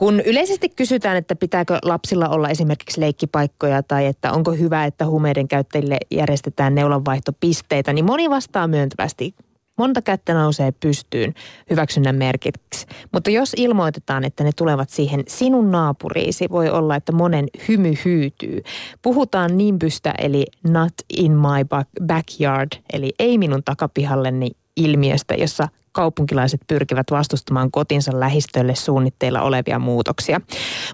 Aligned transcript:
Kun 0.00 0.20
yleisesti 0.20 0.68
kysytään, 0.68 1.16
että 1.16 1.36
pitääkö 1.36 1.78
lapsilla 1.82 2.28
olla 2.28 2.48
esimerkiksi 2.48 3.00
leikkipaikkoja 3.00 3.82
tai 3.82 4.06
että 4.06 4.32
onko 4.32 4.52
hyvä, 4.52 4.84
että 4.84 5.06
huumeiden 5.06 5.48
käyttäjille 5.48 5.98
järjestetään 6.10 6.74
neulanvaihtopisteitä, 6.74 7.92
niin 7.92 8.04
moni 8.04 8.30
vastaa 8.30 8.68
myöntävästi. 8.68 9.34
Monta 9.78 10.02
kättä 10.02 10.34
nousee 10.34 10.72
pystyyn 10.72 11.34
hyväksynnän 11.70 12.14
merkiksi. 12.14 12.86
Mutta 13.12 13.30
jos 13.30 13.52
ilmoitetaan, 13.56 14.24
että 14.24 14.44
ne 14.44 14.50
tulevat 14.56 14.90
siihen 14.90 15.22
sinun 15.28 15.70
naapuriisi, 15.70 16.46
voi 16.50 16.70
olla, 16.70 16.96
että 16.96 17.12
monen 17.12 17.46
hymy 17.68 17.94
hyytyy. 18.04 18.62
Puhutaan 19.02 19.58
nimbystä 19.58 20.14
eli 20.18 20.46
not 20.68 20.94
in 21.16 21.32
my 21.32 21.84
backyard, 22.06 22.68
eli 22.92 23.12
ei 23.18 23.38
minun 23.38 23.62
takapihalleni 23.64 24.50
ilmiöstä, 24.84 25.34
jossa 25.34 25.68
kaupunkilaiset 25.92 26.60
pyrkivät 26.66 27.06
vastustamaan 27.10 27.70
kotinsa 27.70 28.20
lähistölle 28.20 28.74
suunnitteilla 28.74 29.42
olevia 29.42 29.78
muutoksia. 29.78 30.40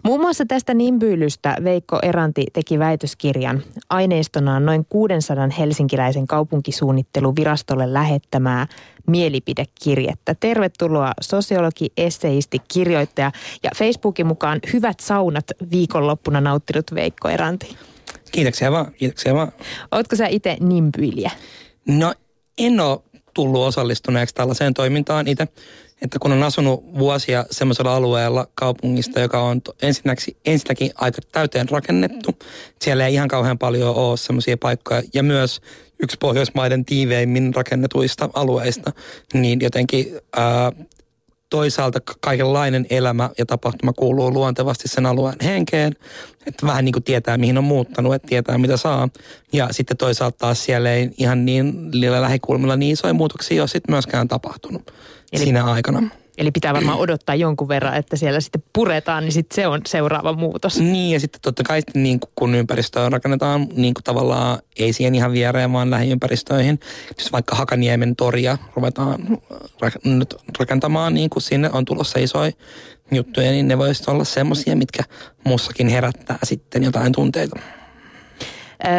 Muun 0.05 0.21
muassa 0.21 0.47
tästä 0.47 0.75
nimbyylystä 0.75 1.57
Veikko 1.65 1.99
Eranti 2.03 2.47
teki 2.53 2.79
väitöskirjan 2.79 3.63
aineistonaan 3.91 4.67
noin 4.67 4.87
600 4.89 5.49
helsinkiläisen 5.59 6.27
kaupunkisuunnitteluvirastolle 6.27 7.93
lähettämää 7.93 8.67
mielipidekirjettä. 9.07 10.35
Tervetuloa 10.41 11.13
sosiologi, 11.21 11.93
esseisti, 11.97 12.59
kirjoittaja 12.73 13.33
ja 13.63 13.71
Facebookin 13.77 14.27
mukaan 14.27 14.61
hyvät 14.73 15.01
saunat 15.01 15.45
viikonloppuna 15.71 16.41
nauttinut 16.41 16.95
Veikko 16.95 17.29
Eranti. 17.29 17.77
Kiitoksia 18.33 18.73
vaan, 18.73 18.93
kiitoksia 18.93 19.35
vaan. 19.35 19.53
Ootko 19.93 20.17
sä 20.17 20.27
itse 20.27 20.57
nimbyilijä? 20.61 21.31
No 21.89 22.15
en 22.59 22.81
ole 22.81 23.01
tullut 23.37 23.67
osallistuneeksi 23.67 24.35
tällaiseen 24.35 24.75
toimintaan 24.75 25.29
itse. 25.29 25.49
Että 26.03 26.19
kun 26.19 26.33
on 26.33 26.43
asunut 26.43 26.85
vuosia 26.99 27.45
semmoisella 27.51 27.97
alueella 27.97 28.49
kaupungista, 28.55 29.21
joka 29.21 29.43
on 29.43 29.61
ensinnäkin, 29.83 30.37
ensinnäkin 30.47 30.91
aika 30.95 31.19
täyteen 31.33 31.69
rakennettu. 31.69 32.31
Siellä 32.81 33.07
ei 33.07 33.15
ihan 33.15 33.29
kauhean 33.29 33.59
paljon 33.59 33.95
ole 33.95 34.17
semmoisia 34.17 34.57
paikkoja. 34.57 35.03
Ja 35.15 35.23
myös 35.23 35.61
yksi 36.03 36.17
Pohjoismaiden 36.21 36.85
tiiveimmin 36.85 37.55
rakennetuista 37.55 38.29
alueista, 38.35 38.93
niin 39.35 39.61
jotenkin 39.61 40.19
ää, 40.37 40.73
toisaalta 41.51 42.01
kaikenlainen 42.21 42.87
elämä 42.91 43.31
ja 43.39 43.47
tapahtuma 43.47 43.93
kuuluu 43.93 44.33
luontevasti 44.33 44.89
sen 44.89 45.07
alueen 45.07 45.37
henkeen, 45.43 45.93
että 46.47 46.67
vähän 46.67 46.85
niin 46.85 46.93
kuin 46.93 47.03
tietää 47.03 47.39
mihin 47.39 47.59
on 47.59 47.65
muuttanut, 47.65 48.15
että 48.15 48.29
tietää 48.29 48.59
mitä 48.59 48.77
saa. 48.77 49.09
Ja 49.53 49.69
sitten 49.71 49.97
toisaalta 49.97 50.39
taas 50.39 50.65
siellä 50.65 50.93
ei 50.93 51.11
ihan 51.19 51.45
niin 51.45 51.91
lähikulmilla 52.21 52.77
niin 52.77 52.93
isoja 52.93 53.15
muutoksia 53.15 53.63
ole 53.63 53.69
sitten 53.69 53.93
myöskään 53.93 54.29
tapahtunut 54.29 54.93
Eli 55.33 55.45
siinä 55.45 55.65
aikana. 55.65 56.11
Eli 56.39 56.51
pitää 56.51 56.75
varmaan 56.75 56.99
odottaa 56.99 57.35
jonkun 57.35 57.69
verran, 57.69 57.95
että 57.95 58.17
siellä 58.17 58.41
sitten 58.41 58.63
puretaan, 58.73 59.25
niin 59.25 59.33
sitten 59.33 59.55
se 59.55 59.67
on 59.67 59.81
seuraava 59.87 60.33
muutos. 60.33 60.81
Niin 60.81 61.13
ja 61.13 61.21
sitten 61.21 61.41
totta 61.41 61.63
kai 61.63 61.81
niin 61.95 62.21
kun 62.35 62.55
ympäristöä 62.55 63.09
rakennetaan 63.09 63.69
niin 63.77 63.95
kuin 63.95 64.05
tavallaan 64.05 64.59
ei 64.79 64.93
siihen 64.93 65.15
ihan 65.15 65.33
viereen, 65.33 65.73
vaan 65.73 65.91
lähiympäristöihin. 65.91 66.81
Jos 67.19 67.33
vaikka 67.33 67.57
Hakaniemen 67.57 68.17
toria 68.17 68.59
ruvetaan 68.75 69.41
nyt 70.05 70.35
rakentamaan, 70.59 71.15
niin 71.15 71.31
kuin 71.31 71.43
sinne 71.43 71.71
on 71.73 71.85
tulossa 71.85 72.19
isoja 72.19 72.53
juttuja, 73.13 73.51
niin 73.51 73.69
ne 73.69 73.79
voisivat 73.79 74.09
olla 74.09 74.25
semmoisia, 74.25 74.77
mitkä 74.77 75.03
muussakin 75.45 75.89
herättää 75.89 76.39
sitten 76.43 76.83
jotain 76.83 77.13
tunteita. 77.13 77.57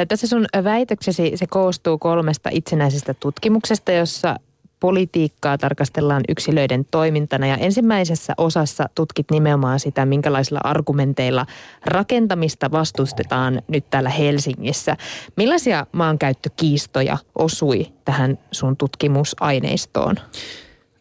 Tässä 0.07 0.27
sun 0.27 0.45
väitöksesi 0.63 1.31
se 1.35 1.47
koostuu 1.47 1.97
kolmesta 1.97 2.49
itsenäisestä 2.53 3.13
tutkimuksesta, 3.13 3.91
jossa 3.91 4.35
politiikkaa 4.79 5.57
tarkastellaan 5.57 6.23
yksilöiden 6.29 6.85
toimintana 6.91 7.47
ja 7.47 7.57
ensimmäisessä 7.57 8.33
osassa 8.37 8.89
tutkit 8.95 9.31
nimenomaan 9.31 9.79
sitä, 9.79 10.05
minkälaisilla 10.05 10.59
argumenteilla 10.63 11.45
rakentamista 11.85 12.71
vastustetaan 12.71 13.61
nyt 13.67 13.89
täällä 13.89 14.09
Helsingissä. 14.09 14.97
Millaisia 15.35 15.85
maankäyttökiistoja 15.91 17.17
osui 17.35 17.91
tähän 18.05 18.39
sun 18.51 18.77
tutkimusaineistoon? 18.77 20.15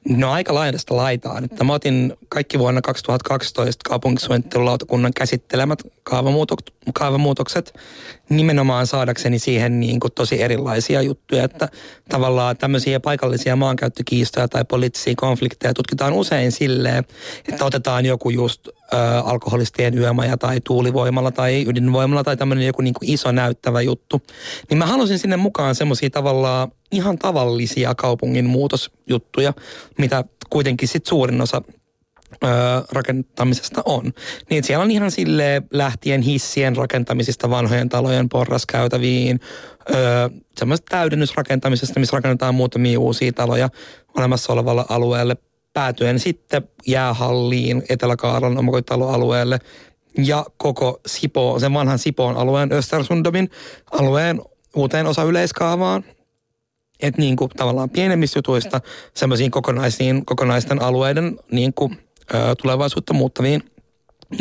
No 0.08 0.32
aika 0.32 0.54
laidasta 0.54 0.96
laitaan. 0.96 1.44
Että 1.44 1.64
mä 1.64 1.72
otin 1.72 2.14
kaikki 2.28 2.58
vuonna 2.58 2.80
2012 2.80 3.88
kaupunkisuunnittelulautakunnan 3.88 5.12
käsittelemät 5.14 5.82
kaavamuutokset 6.94 7.74
nimenomaan 8.28 8.86
saadakseni 8.86 9.38
siihen 9.38 9.80
niin 9.80 10.00
kuin 10.00 10.12
tosi 10.12 10.42
erilaisia 10.42 11.02
juttuja, 11.02 11.44
että 11.44 11.68
tavallaan 12.08 12.56
tämmöisiä 12.56 13.00
paikallisia 13.00 13.56
maankäyttökiistoja 13.56 14.48
tai 14.48 14.64
poliittisia 14.64 15.14
konflikteja 15.16 15.74
tutkitaan 15.74 16.12
usein 16.12 16.52
silleen, 16.52 17.04
että 17.48 17.64
otetaan 17.64 18.06
joku 18.06 18.30
just 18.30 18.68
ö, 18.68 18.72
alkoholistien 19.24 19.98
yömaja 19.98 20.36
tai 20.36 20.60
tuulivoimalla 20.64 21.30
tai 21.30 21.64
ydinvoimalla 21.68 22.24
tai 22.24 22.36
tämmöinen 22.36 22.66
joku 22.66 22.82
niin 22.82 22.94
kuin 22.94 23.10
iso 23.10 23.32
näyttävä 23.32 23.80
juttu. 23.80 24.22
Niin 24.70 24.78
mä 24.78 24.86
halusin 24.86 25.18
sinne 25.18 25.36
mukaan 25.36 25.74
semmoisia 25.74 26.10
tavallaan 26.10 26.72
ihan 26.92 27.18
tavallisia 27.18 27.94
kaupungin 27.94 28.44
muutosjuttuja, 28.46 29.52
mitä 29.98 30.24
kuitenkin 30.50 30.88
sit 30.88 31.06
suurin 31.06 31.40
osa 31.40 31.62
rakentamisesta 32.92 33.82
on. 33.84 34.12
Niin 34.50 34.64
siellä 34.64 34.82
on 34.82 34.90
ihan 34.90 35.10
sille 35.10 35.62
lähtien 35.70 36.22
hissien 36.22 36.76
rakentamisista 36.76 37.50
vanhojen 37.50 37.88
talojen 37.88 38.28
porraskäytäviin, 38.28 39.40
semmoista 40.58 40.86
täydennysrakentamisesta, 40.88 42.00
missä 42.00 42.16
rakennetaan 42.16 42.54
muutamia 42.54 43.00
uusia 43.00 43.32
taloja 43.32 43.68
olemassa 44.16 44.52
olevalle 44.52 44.84
alueelle, 44.88 45.36
päätyen 45.72 46.18
sitten 46.18 46.68
jäähalliin 46.86 47.82
Etelä-Kaaran 47.88 48.58
omakotitaloalueelle 48.58 49.58
ja 50.18 50.44
koko 50.56 51.00
Sipo, 51.06 51.58
sen 51.58 51.74
vanhan 51.74 51.98
Sipoon 51.98 52.36
alueen 52.36 52.72
Östersundomin 52.72 53.50
alueen 53.90 54.42
uuteen 54.76 55.06
osa 55.06 55.22
yleiskaavaan. 55.22 56.04
Että 57.02 57.20
niin 57.20 57.36
kuin 57.36 57.50
tavallaan 57.50 57.90
pienemmistä 57.90 58.38
jutuista 58.38 58.80
semmoisiin 59.14 59.50
kokonaisiin, 59.50 60.26
kokonaisten 60.26 60.82
alueiden 60.82 61.38
niin 61.50 61.74
kuin 61.74 62.05
tulevaisuutta 62.62 63.12
muuttaviin 63.14 63.62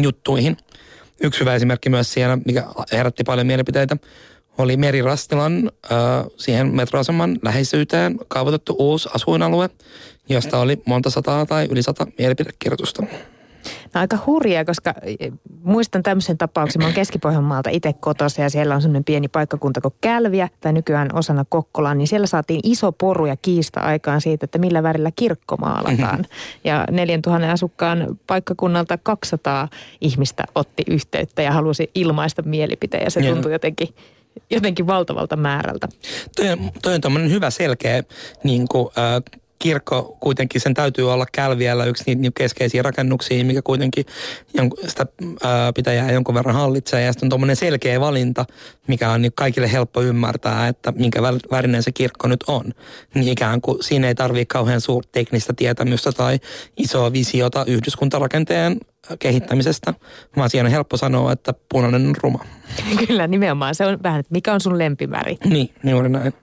juttuihin. 0.02 0.58
Yksi 1.24 1.40
hyvä 1.40 1.56
esimerkki 1.56 1.90
myös 1.90 2.14
siellä, 2.14 2.38
mikä 2.46 2.64
herätti 2.92 3.24
paljon 3.24 3.48
mielipiteitä, 3.48 3.98
oli 4.58 4.78
Merirastilan 4.78 5.72
siihen 6.38 6.76
metroaseman 6.76 7.40
läheisyyteen 7.44 8.20
kaavoitettu 8.28 8.76
uusi 8.80 9.10
asuinalue, 9.16 9.70
josta 10.30 10.60
oli 10.60 10.82
monta 10.86 11.10
sataa 11.10 11.46
tai 11.46 11.68
yli 11.72 11.84
sata 11.84 12.08
mielipidekirjoitusta. 12.18 13.04
No 13.94 14.02
aika 14.02 14.18
hurjaa, 14.26 14.66
koska 14.66 14.94
e, 15.20 15.30
muistan 15.64 16.04
tämmöisen 16.04 16.38
tapauksen. 16.38 16.82
Mä 16.82 16.86
oon 16.86 16.94
Keski-Pohjanmaalta 16.94 17.70
itse 17.70 17.94
kotossa 17.94 18.42
ja 18.42 18.50
siellä 18.50 18.76
on 18.76 18.82
semmoinen 18.82 19.04
pieni 19.04 19.28
paikkakunta 19.28 19.82
kuin 19.82 19.94
Kälviä 20.02 20.50
tai 20.62 20.74
nykyään 20.74 21.10
osana 21.14 21.46
Kokkolaan. 21.50 21.98
Niin 21.98 22.08
siellä 22.08 22.28
saatiin 22.28 22.60
iso 22.64 22.92
poru 22.92 23.26
ja 23.26 23.36
kiista 23.42 23.80
aikaan 23.80 24.22
siitä, 24.22 24.46
että 24.46 24.58
millä 24.58 24.84
värillä 24.84 25.12
kirkko 25.16 25.58
maalataan. 25.58 26.20
Mm-hmm. 26.20 26.26
Ja 26.64 26.86
4000 26.92 27.52
asukkaan 27.52 28.18
paikkakunnalta 28.28 28.98
200 28.98 29.68
ihmistä 30.02 30.44
otti 30.56 30.84
yhteyttä 30.88 31.42
ja 31.42 31.52
halusi 31.52 31.92
ilmaista 31.96 32.42
mielipiteen 32.42 33.04
ja 33.04 33.12
se 33.12 33.22
tuntui 33.22 33.52
jotenkin 33.52 33.90
jotenkin 34.50 34.88
valtavalta 34.88 35.36
määrältä. 35.36 35.88
Toi 36.36 36.50
on, 36.50 36.72
toi 36.82 37.00
on 37.06 37.32
hyvä 37.32 37.50
selkeä 37.50 38.04
niin 38.44 38.68
kuin, 38.68 38.88
äh, 38.98 39.42
kirkko 39.60 40.18
kuitenkin, 40.20 40.62
sen 40.62 40.74
täytyy 40.74 41.14
olla 41.14 41.26
Kälviällä 41.32 41.86
yksi 41.86 42.16
niitä 42.16 42.38
keskeisiä 42.38 42.82
rakennuksia, 42.82 43.46
mikä 43.46 43.62
kuitenkin 43.62 44.06
sitä 44.88 45.06
ää, 45.44 45.74
pitäjää 45.74 46.12
jonkun 46.12 46.36
verran 46.36 46.56
hallitsee. 46.56 47.02
Ja 47.02 47.12
sitten 47.14 47.28
on 47.28 47.30
tuommoinen 47.30 47.56
selkeä 47.56 48.00
valinta, 48.00 48.46
mikä 48.88 49.12
on 49.12 49.22
niin 49.22 49.32
kaikille 49.36 49.72
helppo 49.72 50.02
ymmärtää, 50.02 50.68
että 50.68 50.92
minkä 50.92 51.22
värinen 51.52 51.84
se 51.84 51.92
kirkko 51.92 52.28
nyt 52.28 52.44
on. 52.48 52.74
Niin 53.14 53.28
ikään 53.28 53.62
kuin 53.62 53.84
siinä 53.84 54.08
ei 54.08 54.16
tarvitse 54.16 54.46
kauhean 54.46 54.82
suurta 54.82 55.10
teknistä 55.12 55.54
tietämystä 55.54 56.12
tai 56.12 56.40
isoa 56.78 57.14
visiota 57.14 57.66
yhdyskuntarakenteen 57.68 58.80
kehittämisestä, 59.20 59.94
vaan 60.38 60.50
siinä 60.50 60.66
on 60.66 60.72
helppo 60.72 60.98
sanoa, 60.98 61.32
että 61.32 61.54
punainen 61.70 62.08
on 62.08 62.16
ruma. 62.24 62.46
Kyllä, 63.08 63.28
nimenomaan. 63.28 63.76
Se 63.76 63.86
on 63.86 64.00
vähän, 64.04 64.20
että 64.20 64.32
mikä 64.32 64.54
on 64.54 64.62
sun 64.62 64.78
lempimäri. 64.78 65.38
Niin, 65.46 65.70
juuri 65.84 66.10
näin. 66.10 66.34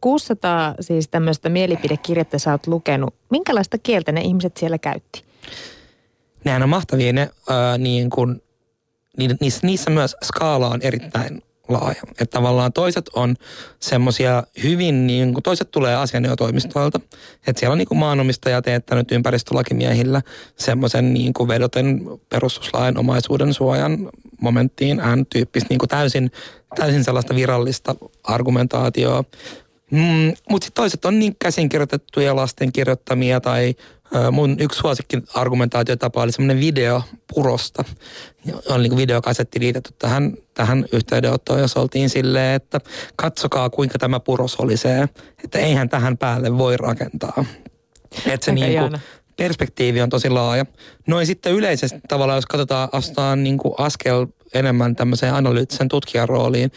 600 0.00 0.74
siis 0.80 1.08
tämmöistä 1.08 1.48
mielipidekirjettä 1.48 2.38
sä 2.38 2.50
oot 2.50 2.66
lukenut. 2.66 3.14
Minkälaista 3.30 3.78
kieltä 3.78 4.12
ne 4.12 4.20
ihmiset 4.20 4.56
siellä 4.56 4.78
käytti? 4.78 5.24
Nehän 6.44 6.62
on 6.62 6.68
mahtavia 6.68 7.12
ne, 7.12 7.22
äh, 7.22 7.78
niin 7.78 8.10
kun, 8.10 8.42
niissä, 9.40 9.66
niissä 9.66 9.90
myös 9.90 10.16
skaala 10.24 10.68
on 10.68 10.82
erittäin 10.82 11.42
laaja. 11.72 12.02
Että 12.10 12.26
tavallaan 12.38 12.72
toiset 12.72 13.10
on 13.14 13.36
semmoisia 13.80 14.42
hyvin, 14.62 15.06
niin 15.06 15.34
kuin 15.34 15.42
toiset 15.42 15.70
tulee 15.70 15.96
asianajotoimistoilta. 15.96 17.00
Että 17.46 17.60
siellä 17.60 17.72
on 17.72 17.78
niin 17.78 17.88
kuin 17.88 17.98
maanomistaja 17.98 18.62
teettänyt 18.62 19.12
ympäristölakimiehillä 19.12 20.22
semmoisen 20.56 21.14
niin 21.14 21.32
kuin 21.32 21.48
vedoten 21.48 22.00
perustuslain 22.28 22.98
omaisuuden 22.98 23.54
suojan 23.54 24.10
momenttiin 24.40 24.96
N-tyyppistä 24.96 25.66
niin 25.70 25.78
kuin 25.78 25.88
täysin, 25.88 26.30
täysin 26.76 27.04
sellaista 27.04 27.34
virallista 27.34 27.94
argumentaatioa. 28.24 29.24
Mm, 29.90 30.32
Mutta 30.50 30.64
sitten 30.64 30.82
toiset 30.82 31.04
on 31.04 31.18
niin 31.18 31.36
käsinkirjoitettuja 31.38 32.36
lasten 32.36 32.72
kirjoittamia 32.72 33.40
tai 33.40 33.74
mun 34.32 34.56
yksi 34.60 34.78
suosikki 34.78 35.22
argumentaatiotapa 35.34 36.22
oli 36.22 36.32
semmoinen 36.32 36.60
video 36.60 37.02
purosta. 37.34 37.84
On 38.68 38.82
niin 38.82 38.96
videokasetti 38.96 39.60
liitetty 39.60 39.94
tähän, 39.98 40.34
tähän 40.54 40.84
yhteydenottoon, 40.92 41.60
jos 41.60 41.76
oltiin 41.76 42.10
silleen, 42.10 42.54
että 42.54 42.80
katsokaa 43.16 43.70
kuinka 43.70 43.98
tämä 43.98 44.20
puros 44.20 44.56
oli 44.56 44.76
se, 44.76 45.08
että 45.44 45.58
eihän 45.58 45.88
tähän 45.88 46.18
päälle 46.18 46.58
voi 46.58 46.76
rakentaa. 46.76 47.44
Että 48.26 48.44
se 48.44 48.52
niin 48.52 48.78
kuin, 48.78 49.00
perspektiivi 49.36 50.02
on 50.02 50.10
tosi 50.10 50.30
laaja. 50.30 50.66
Noin 51.06 51.26
sitten 51.26 51.52
yleisesti 51.52 52.00
tavallaan, 52.08 52.36
jos 52.36 52.46
katsotaan, 52.46 52.88
astutaan 52.92 53.42
niin 53.42 53.58
kuin 53.58 53.74
askel 53.78 54.26
enemmän 54.54 54.96
tämmöiseen 54.96 55.34
analyyttisen 55.34 55.88
tutkijan 55.88 56.28
rooliin, 56.28 56.72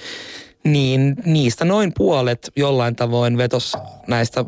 niin 0.63 1.15
niistä 1.25 1.65
noin 1.65 1.91
puolet 1.97 2.51
jollain 2.55 2.95
tavoin 2.95 3.37
vetos 3.37 3.77
näistä 4.07 4.45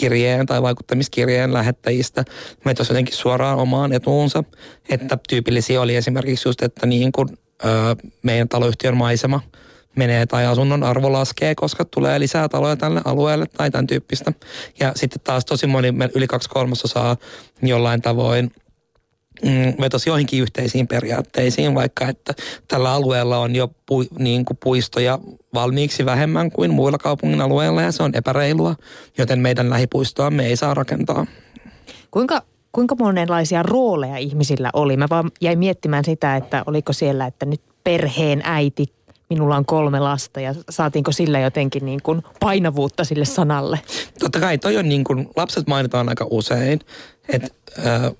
mielipidekirjeen 0.00 0.46
tai 0.46 0.62
vaikuttamiskirjeen 0.62 1.52
lähettäjistä 1.52 2.24
vetos 2.64 2.88
jotenkin 2.88 3.14
suoraan 3.14 3.58
omaan 3.58 3.92
etuunsa. 3.92 4.44
Että 4.88 5.18
tyypillisiä 5.28 5.80
oli 5.80 5.96
esimerkiksi 5.96 6.48
just, 6.48 6.62
että 6.62 6.86
niin 6.86 7.12
kuin, 7.12 7.28
meidän 8.22 8.48
taloyhtiön 8.48 8.96
maisema 8.96 9.40
menee 9.96 10.26
tai 10.26 10.46
asunnon 10.46 10.82
arvo 10.82 11.12
laskee, 11.12 11.54
koska 11.54 11.84
tulee 11.84 12.20
lisää 12.20 12.48
taloja 12.48 12.76
tälle 12.76 13.00
alueelle 13.04 13.46
tai 13.46 13.70
tämän 13.70 13.86
tyyppistä. 13.86 14.32
Ja 14.80 14.92
sitten 14.96 15.20
taas 15.24 15.44
tosi 15.44 15.66
moni, 15.66 15.94
yli 16.14 16.26
kaksi 16.26 16.48
kolmasosaa 16.48 17.16
jollain 17.62 18.02
tavoin– 18.02 18.50
vetosi 19.80 20.10
joihinkin 20.10 20.42
yhteisiin 20.42 20.88
periaatteisiin, 20.88 21.74
vaikka 21.74 22.08
että 22.08 22.34
tällä 22.68 22.92
alueella 22.92 23.38
on 23.38 23.56
jo 23.56 23.68
pu, 23.86 24.04
niin 24.18 24.44
kuin 24.44 24.58
puistoja 24.64 25.18
valmiiksi 25.54 26.04
vähemmän 26.04 26.50
kuin 26.50 26.70
muilla 26.70 26.98
kaupungin 26.98 27.40
alueilla 27.40 27.82
ja 27.82 27.92
se 27.92 28.02
on 28.02 28.14
epäreilua, 28.14 28.74
joten 29.18 29.40
meidän 29.40 29.70
lähipuistoa 29.70 30.30
me 30.30 30.46
ei 30.46 30.56
saa 30.56 30.74
rakentaa. 30.74 31.26
Kuinka, 32.10 32.42
kuinka 32.72 32.94
monenlaisia 32.98 33.62
rooleja 33.62 34.16
ihmisillä 34.16 34.70
oli? 34.72 34.96
Mä 34.96 35.06
vaan 35.10 35.30
jäin 35.40 35.58
miettimään 35.58 36.04
sitä, 36.04 36.36
että 36.36 36.62
oliko 36.66 36.92
siellä, 36.92 37.26
että 37.26 37.46
nyt 37.46 37.60
perheen 37.84 38.40
äiti, 38.44 38.86
minulla 39.30 39.56
on 39.56 39.66
kolme 39.66 40.00
lasta 40.00 40.40
ja 40.40 40.54
saatiinko 40.70 41.12
sillä 41.12 41.40
jotenkin 41.40 41.84
niin 41.84 42.02
kuin 42.02 42.22
painavuutta 42.40 43.04
sille 43.04 43.24
sanalle? 43.24 43.80
Totta 44.18 44.40
kai 44.40 44.58
toi 44.58 44.76
on 44.76 44.88
niin 44.88 45.04
kuin, 45.04 45.28
lapset 45.36 45.66
mainitaan 45.66 46.08
aika 46.08 46.26
usein, 46.30 46.80
että 47.28 47.48
äh, 47.78 48.12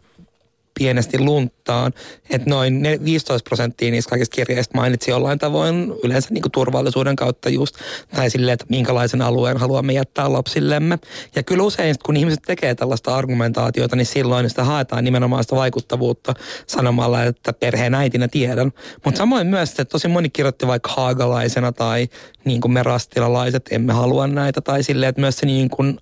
pienesti 0.78 1.18
lunttaan. 1.18 1.92
Että 2.30 2.50
noin 2.50 2.82
15 3.04 3.48
prosenttia 3.48 3.90
niistä 3.90 4.10
kaikista 4.10 4.34
kirjeistä 4.34 4.78
mainitsi 4.78 5.10
jollain 5.10 5.38
tavoin 5.38 5.92
yleensä 6.04 6.28
niin 6.30 6.42
kuin 6.42 6.52
turvallisuuden 6.52 7.16
kautta 7.16 7.48
just, 7.48 7.76
tai 8.14 8.30
silleen, 8.30 8.54
että 8.54 8.66
minkälaisen 8.68 9.22
alueen 9.22 9.56
haluamme 9.56 9.92
jättää 9.92 10.32
lapsillemme. 10.32 10.98
Ja 11.34 11.42
kyllä 11.42 11.62
usein, 11.62 11.94
kun 12.04 12.16
ihmiset 12.16 12.42
tekee 12.46 12.74
tällaista 12.74 13.16
argumentaatiota, 13.16 13.96
niin 13.96 14.06
silloin 14.06 14.48
sitä 14.48 14.64
haetaan 14.64 15.04
nimenomaan 15.04 15.44
sitä 15.44 15.56
vaikuttavuutta 15.56 16.34
sanomalla, 16.66 17.22
että 17.22 17.52
perheen 17.52 17.94
äitinä 17.94 18.28
tiedän. 18.28 18.72
Mutta 19.04 19.18
samoin 19.18 19.46
myös, 19.46 19.70
että 19.70 19.84
tosi 19.84 20.08
moni 20.08 20.30
kirjoitti 20.30 20.66
vaikka 20.66 20.92
haagalaisena 20.92 21.72
tai 21.72 22.08
niin 22.44 22.60
kuin 22.60 22.72
me 22.72 22.82
rastilalaiset 22.82 23.68
emme 23.70 23.92
halua 23.92 24.26
näitä, 24.26 24.60
tai 24.60 24.82
silleen, 24.82 25.08
että 25.08 25.20
myös 25.20 25.36
se 25.36 25.46
niin 25.46 25.70
kuin 25.70 25.98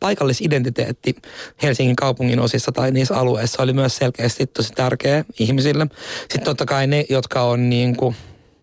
paikallisidentiteetti 0.00 1.16
Helsingin 1.62 1.96
kaupungin 1.96 2.40
osissa 2.40 2.72
tai 2.72 2.90
niissä 2.90 3.16
alueissa 3.16 3.62
oli 3.62 3.72
myös 3.72 3.96
selkeästi 4.16 4.46
tosi 4.46 4.72
tärkeä 4.72 5.24
ihmisille. 5.38 5.86
Sitten 6.20 6.44
totta 6.44 6.64
kai 6.66 6.86
ne, 6.86 7.04
jotka 7.08 7.42
on 7.42 7.70
niin 7.70 7.96
kuin, 7.96 8.16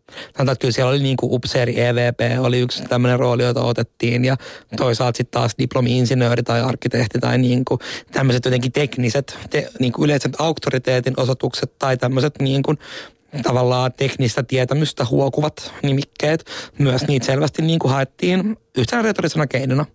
Sanotaan, 0.09 0.53
että 0.53 0.61
kyllä 0.61 0.71
siellä 0.71 0.89
oli 0.89 0.99
niin 0.99 1.17
kuin 1.17 1.33
upseeri 1.33 1.81
EVP, 1.81 2.19
oli 2.39 2.59
yksi 2.59 2.83
tämmöinen 2.83 3.19
rooli, 3.19 3.43
jota 3.43 3.61
otettiin 3.61 4.25
ja 4.25 4.37
toisaalta 4.77 5.17
sitten 5.17 5.41
taas 5.41 5.55
diplomi-insinööri 5.59 6.43
tai 6.43 6.61
arkkitehti 6.61 7.19
tai 7.19 7.37
niin 7.37 7.65
kuin 7.65 7.79
tämmöiset 8.11 8.45
jotenkin 8.45 8.71
tekniset, 8.71 9.37
te, 9.49 9.69
niin 9.79 9.91
kuin 9.91 10.05
yleiset 10.05 10.31
auktoriteetin 10.39 11.13
osoitukset 11.17 11.79
tai 11.79 11.97
tämmöiset 11.97 12.35
niin 12.39 12.63
kuin 12.63 12.79
tavallaan 13.43 13.93
teknistä 13.93 14.43
tietämystä 14.43 15.05
huokuvat 15.05 15.73
nimikkeet. 15.83 16.45
Myös 16.77 17.07
niitä 17.07 17.25
selvästi 17.25 17.61
niin 17.61 17.79
kuin 17.79 17.91
haettiin 17.91 18.57
yhtenä 18.77 19.01
retorisena 19.01 19.47
keinona 19.47 19.85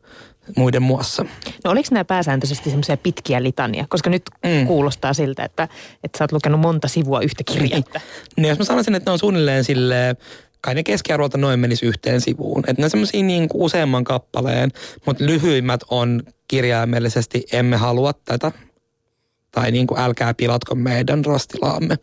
muiden 0.57 0.83
muassa. 0.83 1.27
No 1.65 1.71
oliko 1.71 1.89
nämä 1.91 2.05
pääsääntöisesti 2.05 2.71
semmoisia 2.71 2.97
pitkiä 2.97 3.43
litania? 3.43 3.87
Koska 3.89 4.11
nyt 4.11 4.23
mm. 4.45 4.67
kuulostaa 4.67 5.15
siltä, 5.15 5.45
että, 5.45 5.69
että 6.05 6.19
sä 6.19 6.25
oot 6.25 6.33
lukenut 6.33 6.61
monta 6.61 6.89
sivua 6.89 7.21
yhtä 7.21 7.45
kirjettä. 7.45 8.01
No 8.37 8.49
jos 8.49 8.59
mä 8.59 8.65
sanoisin, 8.65 8.95
että 8.95 9.11
ne 9.11 9.13
on 9.13 9.19
suunnilleen 9.19 9.65
sille 9.65 10.17
kai 10.61 10.75
ne 10.75 10.83
keskiarvolta 10.83 11.39
noin 11.39 11.61
menisi 11.61 11.87
yhteen 11.87 12.21
sivuun. 12.21 12.61
Että 12.69 12.83
ne 12.83 12.85
on 12.85 12.91
semmoisia 12.91 13.23
niin 13.23 13.49
useamman 13.55 14.05
kappaleen, 14.05 14.71
mutta 15.07 15.27
lyhyimmät 15.27 15.81
on 15.91 16.23
kirjaimellisesti 16.49 17.45
emme 17.53 17.77
halua 17.77 18.13
tätä 18.13 18.53
tai 19.55 19.71
niin 19.71 19.87
kuin 19.87 20.01
älkää 20.01 20.35
pilatko 20.35 20.75
meidän 20.75 21.25
rastilaamme 21.25 21.99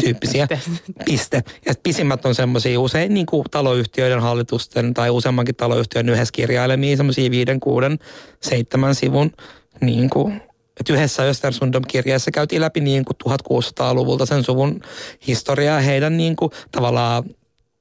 tyyppisiä. 0.00 0.46
Piste. 0.46 0.70
Piste. 1.04 1.42
Ja 1.66 1.74
pisimmät 1.82 2.26
on 2.26 2.34
semmoisia 2.34 2.80
usein 2.80 3.14
niin 3.14 3.26
kuin 3.26 3.44
taloyhtiöiden 3.50 4.20
hallitusten 4.20 4.94
tai 4.94 5.10
useammankin 5.10 5.56
taloyhtiön 5.56 6.08
yhdessä 6.08 6.32
kirjailemia 6.32 6.96
semmoisia 6.96 7.30
viiden, 7.30 7.60
kuuden, 7.60 7.98
seitsemän 8.40 8.94
sivun 8.94 9.32
niin 9.80 10.10
kuin 10.10 10.42
että 10.80 10.92
yhdessä 10.92 11.22
Östersundom-kirjeessä 11.22 12.30
käytiin 12.30 12.60
läpi 12.60 12.80
niin 12.80 13.04
kuin 13.04 13.16
1600-luvulta 13.28 14.26
sen 14.26 14.44
suvun 14.44 14.80
historiaa 15.26 15.80
heidän 15.80 16.16
niin 16.16 16.36
kuin 16.36 16.50
tavallaan 16.72 17.24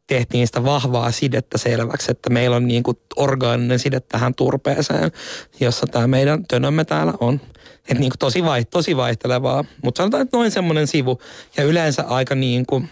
tehtiin 0.08 0.48
sitä 0.48 0.64
vahvaa 0.64 1.12
sidettä 1.12 1.58
selväksi, 1.58 2.12
että 2.12 2.30
meillä 2.30 2.56
on 2.56 2.68
niin 2.68 2.84
kuin 2.84 2.98
orgaaninen 3.16 3.80
side 3.80 4.00
tähän 4.00 4.36
turpeeseen, 4.36 5.12
jossa 5.60 5.88
tämä 5.88 6.08
meidän 6.08 6.46
tönömme 6.48 6.86
täällä 6.86 7.14
on. 7.20 7.42
Että 7.90 8.00
niin 8.00 8.12
tosi, 8.20 8.44
vai, 8.44 8.66
tosi 8.66 8.98
vaihtelevaa, 8.98 9.66
mutta 9.84 9.98
sanotaan, 9.98 10.24
että 10.24 10.38
noin 10.38 10.52
semmoinen 10.52 10.88
sivu. 10.88 11.22
Ja 11.58 11.64
yleensä 11.64 12.04
aika 12.08 12.36
niin 12.36 12.66
kuin 12.66 12.90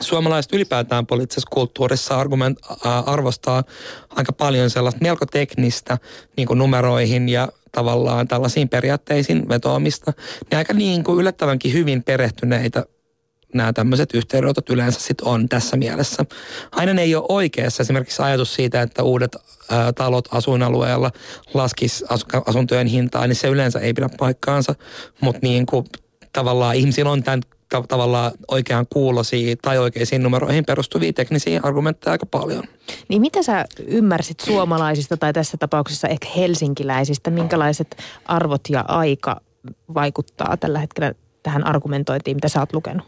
suomalaiset 0.00 0.52
ylipäätään 0.52 1.06
poliittisessa 1.06 1.48
kulttuurissa 1.50 2.18
argument, 2.18 2.58
äh, 2.70 3.08
arvostaa 3.08 3.64
aika 4.10 4.32
paljon 4.32 4.70
sellaista 4.70 5.00
melko 5.02 5.26
teknistä 5.26 5.98
niin 6.36 6.48
kuin 6.48 6.58
numeroihin 6.58 7.28
ja 7.28 7.48
tavallaan 7.72 8.28
tällaisiin 8.28 8.68
periaatteisiin 8.68 9.48
vetoamista. 9.48 10.12
Ne 10.50 10.58
aika 10.58 10.72
niin 10.72 11.04
kuin 11.04 11.20
yllättävänkin 11.20 11.72
hyvin 11.72 12.02
perehtyneitä 12.02 12.84
nämä 13.54 13.72
tämmöiset 13.72 14.14
yhteydenotot 14.14 14.70
yleensä 14.70 15.00
sit 15.00 15.20
on 15.20 15.48
tässä 15.48 15.76
mielessä. 15.76 16.24
Aina 16.72 16.94
ne 16.94 17.02
ei 17.02 17.14
ole 17.14 17.24
oikeassa. 17.28 17.82
Esimerkiksi 17.82 18.22
ajatus 18.22 18.54
siitä, 18.54 18.82
että 18.82 19.02
uudet 19.02 19.36
ä, 19.36 19.92
talot 19.92 20.28
asuinalueella 20.30 21.10
laskis 21.54 22.04
asuntojen 22.46 22.86
hintaa, 22.86 23.26
niin 23.26 23.36
se 23.36 23.48
yleensä 23.48 23.78
ei 23.78 23.94
pidä 23.94 24.08
paikkaansa. 24.18 24.74
Mutta 25.20 25.40
niin 25.42 25.66
kuin 25.66 25.86
tavallaan 26.32 26.76
ihmisillä 26.76 27.10
on 27.10 27.22
tämän 27.22 27.40
tavallaan 27.88 28.32
oikean 28.48 28.86
kuulosia 28.92 29.56
tai 29.62 29.78
oikeisiin 29.78 30.22
numeroihin 30.22 30.64
perustuvia 30.64 31.12
teknisiä 31.12 31.60
argumentteja 31.62 32.12
aika 32.12 32.26
paljon. 32.26 32.64
Niin 33.08 33.20
mitä 33.20 33.42
sä 33.42 33.64
ymmärsit 33.86 34.40
suomalaisista 34.40 35.16
tai 35.16 35.32
tässä 35.32 35.56
tapauksessa 35.56 36.08
ehkä 36.08 36.28
helsinkiläisistä, 36.36 37.30
minkälaiset 37.30 37.96
arvot 38.24 38.60
ja 38.68 38.84
aika 38.88 39.40
vaikuttaa 39.94 40.56
tällä 40.56 40.78
hetkellä 40.78 41.12
tähän 41.42 41.66
argumentointiin, 41.66 42.36
mitä 42.36 42.48
sä 42.48 42.60
oot 42.60 42.72
lukenut? 42.72 43.06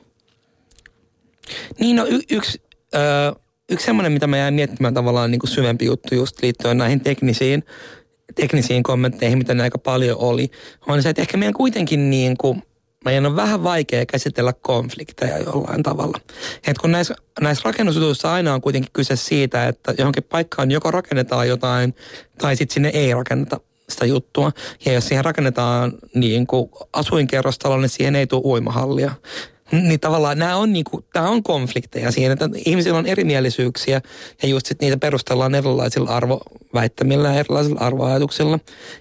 Niin 1.80 1.96
no 1.96 2.06
y- 2.06 2.20
yksi, 2.30 2.62
ö, 2.94 2.98
yksi 3.70 3.86
semmoinen, 3.86 4.12
mitä 4.12 4.26
mä 4.26 4.36
jäin 4.36 4.54
miettimään 4.54 4.94
tavallaan 4.94 5.30
niin 5.30 5.38
kuin 5.38 5.50
syvempi 5.50 5.84
juttu 5.84 6.14
just 6.14 6.42
liittyen 6.42 6.78
näihin 6.78 7.00
teknisiin, 7.00 7.64
teknisiin 8.34 8.82
kommentteihin, 8.82 9.38
mitä 9.38 9.54
ne 9.54 9.62
aika 9.62 9.78
paljon 9.78 10.18
oli, 10.18 10.50
on 10.86 11.02
se, 11.02 11.08
että 11.08 11.22
ehkä 11.22 11.36
meidän 11.36 11.54
kuitenkin 11.54 12.10
niin 12.10 12.36
kuin, 12.36 12.62
meidän 13.04 13.26
on 13.26 13.36
vähän 13.36 13.62
vaikea 13.62 14.06
käsitellä 14.06 14.52
konflikteja 14.52 15.38
jollain 15.38 15.82
tavalla. 15.82 16.20
Et 16.66 16.78
kun 16.78 16.92
näissä, 16.92 17.14
näissä 17.40 17.62
rakennusjutuissa 17.64 18.32
aina 18.32 18.54
on 18.54 18.60
kuitenkin 18.60 18.92
kyse 18.92 19.16
siitä, 19.16 19.68
että 19.68 19.94
johonkin 19.98 20.22
paikkaan 20.22 20.70
joko 20.70 20.90
rakennetaan 20.90 21.48
jotain 21.48 21.94
tai 22.38 22.56
sitten 22.56 22.74
sinne 22.74 22.88
ei 22.88 23.14
rakenneta 23.14 23.60
sitä 23.88 24.06
juttua. 24.06 24.52
Ja 24.84 24.92
jos 24.92 25.08
siihen 25.08 25.24
rakennetaan 25.24 25.92
niin 26.14 26.46
kuin 26.46 26.70
asuinkerrostalo, 26.92 27.76
niin 27.76 27.88
siihen 27.88 28.16
ei 28.16 28.26
tule 28.26 28.42
uimahallia. 28.44 29.14
Niin 29.82 30.00
tavallaan 30.00 30.38
nämä 30.38 30.56
on, 30.56 30.72
niinku, 30.72 31.04
tämä 31.12 31.28
on 31.28 31.42
konflikteja 31.42 32.10
siinä, 32.10 32.32
että 32.32 32.48
ihmisillä 32.64 32.98
on 32.98 33.06
erimielisyyksiä 33.06 34.00
ja 34.42 34.48
just 34.48 34.66
sit 34.66 34.80
niitä 34.80 34.96
perustellaan 34.96 35.54
erilaisilla 35.54 36.10
arvoväittämillä 36.10 37.28
ja 37.28 37.34
erilaisilla 37.34 37.80
arvoajatuksilla. 37.80 38.58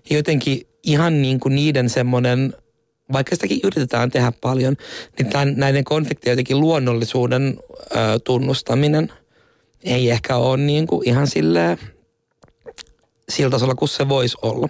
Ja 0.10 0.16
jotenkin 0.16 0.62
ihan 0.84 1.22
niin 1.22 1.40
kuin 1.40 1.56
niiden 1.56 1.90
semmoinen, 1.90 2.54
vaikka 3.14 3.36
sitäkin 3.36 3.60
yritetään 3.64 4.12
tehdä 4.12 4.32
paljon, 4.42 4.76
niin 5.20 5.30
tämän, 5.30 5.54
näiden 5.58 5.84
konfliktien 5.84 6.32
jotenkin 6.32 6.60
luonnollisuuden 6.60 7.58
ö, 7.92 8.20
tunnustaminen 8.24 9.12
ei 9.84 10.10
ehkä 10.10 10.38
ole 10.38 10.58
niin 10.58 10.88
kuin 10.88 11.08
ihan 11.08 11.28
silleen 11.28 11.78
sillä 13.30 13.50
tasolla 13.50 13.76
kuin 13.76 13.90
se 13.90 14.10
voisi 14.10 14.38
olla. 14.42 14.70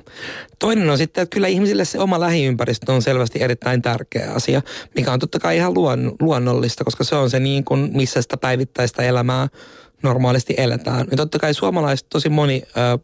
Toinen 0.60 0.89
on 0.89 0.98
sitten, 0.98 1.22
että 1.22 1.33
kyllä 1.36 1.48
ihmisille 1.48 1.86
se 1.86 2.00
oma 2.00 2.19
lähiympäristö 2.19 2.93
on 2.93 3.01
selvästi 3.01 3.43
erittäin 3.43 3.81
tärkeä 3.81 4.31
asia, 4.31 4.62
mikä 4.95 5.13
on 5.13 5.19
totta 5.19 5.39
kai 5.39 5.57
ihan 5.57 5.74
luon, 5.74 6.15
luonnollista, 6.19 6.83
koska 6.83 7.03
se 7.03 7.15
on 7.15 7.29
se 7.29 7.39
niin 7.39 7.63
kuin, 7.63 7.89
missä 7.93 8.22
sitä 8.22 8.38
päivittäistä 8.38 9.03
elämää 9.03 9.48
normaalisti 10.03 10.53
eletään. 10.57 11.07
Ja 11.12 11.17
totta 11.17 11.39
kai 11.39 11.53
suomalaiset 11.53 12.07
tosi 12.10 12.29
moni 12.29 12.62
ö, 12.67 13.00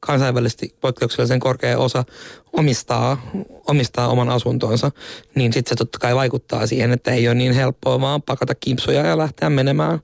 kansainvälisesti 0.00 0.74
poikkeuksellisen 0.80 1.40
korkea 1.40 1.78
osa 1.78 2.04
omistaa, 2.52 3.30
omistaa 3.66 4.08
oman 4.08 4.28
asuntonsa, 4.28 4.90
niin 5.34 5.52
sitten 5.52 5.70
se 5.70 5.76
totta 5.76 5.98
kai 5.98 6.14
vaikuttaa 6.14 6.66
siihen, 6.66 6.92
että 6.92 7.10
ei 7.10 7.28
ole 7.28 7.34
niin 7.34 7.52
helppoa 7.52 8.00
vaan 8.00 8.22
pakata 8.22 8.54
kimpsuja 8.54 9.06
ja 9.06 9.18
lähteä 9.18 9.50
menemään, 9.50 9.98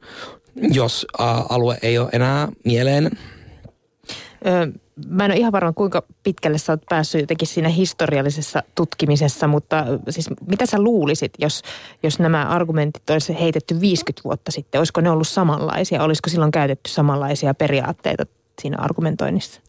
jos 0.57 1.07
alue 1.49 1.79
ei 1.83 1.99
ole 1.99 2.09
enää 2.13 2.49
mieleinen. 2.65 3.11
Mä 5.09 5.25
en 5.25 5.31
ole 5.31 5.39
ihan 5.39 5.53
varma, 5.53 5.73
kuinka 5.73 6.03
pitkälle 6.23 6.59
sä 6.59 6.73
oot 6.73 6.83
päässyt 6.89 7.21
jotenkin 7.21 7.49
siinä 7.49 7.69
historiallisessa 7.69 8.63
tutkimisessa, 8.75 9.47
mutta 9.47 9.85
siis 10.09 10.31
mitä 10.47 10.67
sä 10.67 10.83
luulisit, 10.83 11.33
jos, 11.39 11.63
jos 12.03 12.19
nämä 12.19 12.45
argumentit 12.45 13.11
olisi 13.11 13.41
heitetty 13.41 13.81
50 13.81 14.25
vuotta 14.25 14.51
sitten? 14.51 14.79
Olisiko 14.79 15.01
ne 15.01 15.11
ollut 15.11 15.29
samanlaisia? 15.29 16.03
Olisiko 16.03 16.31
silloin 16.31 16.51
käytetty 16.51 16.91
samanlaisia 16.91 17.55
periaatteita 17.55 18.27
siinä 18.63 18.77
argumentoinnissa? 18.81 19.61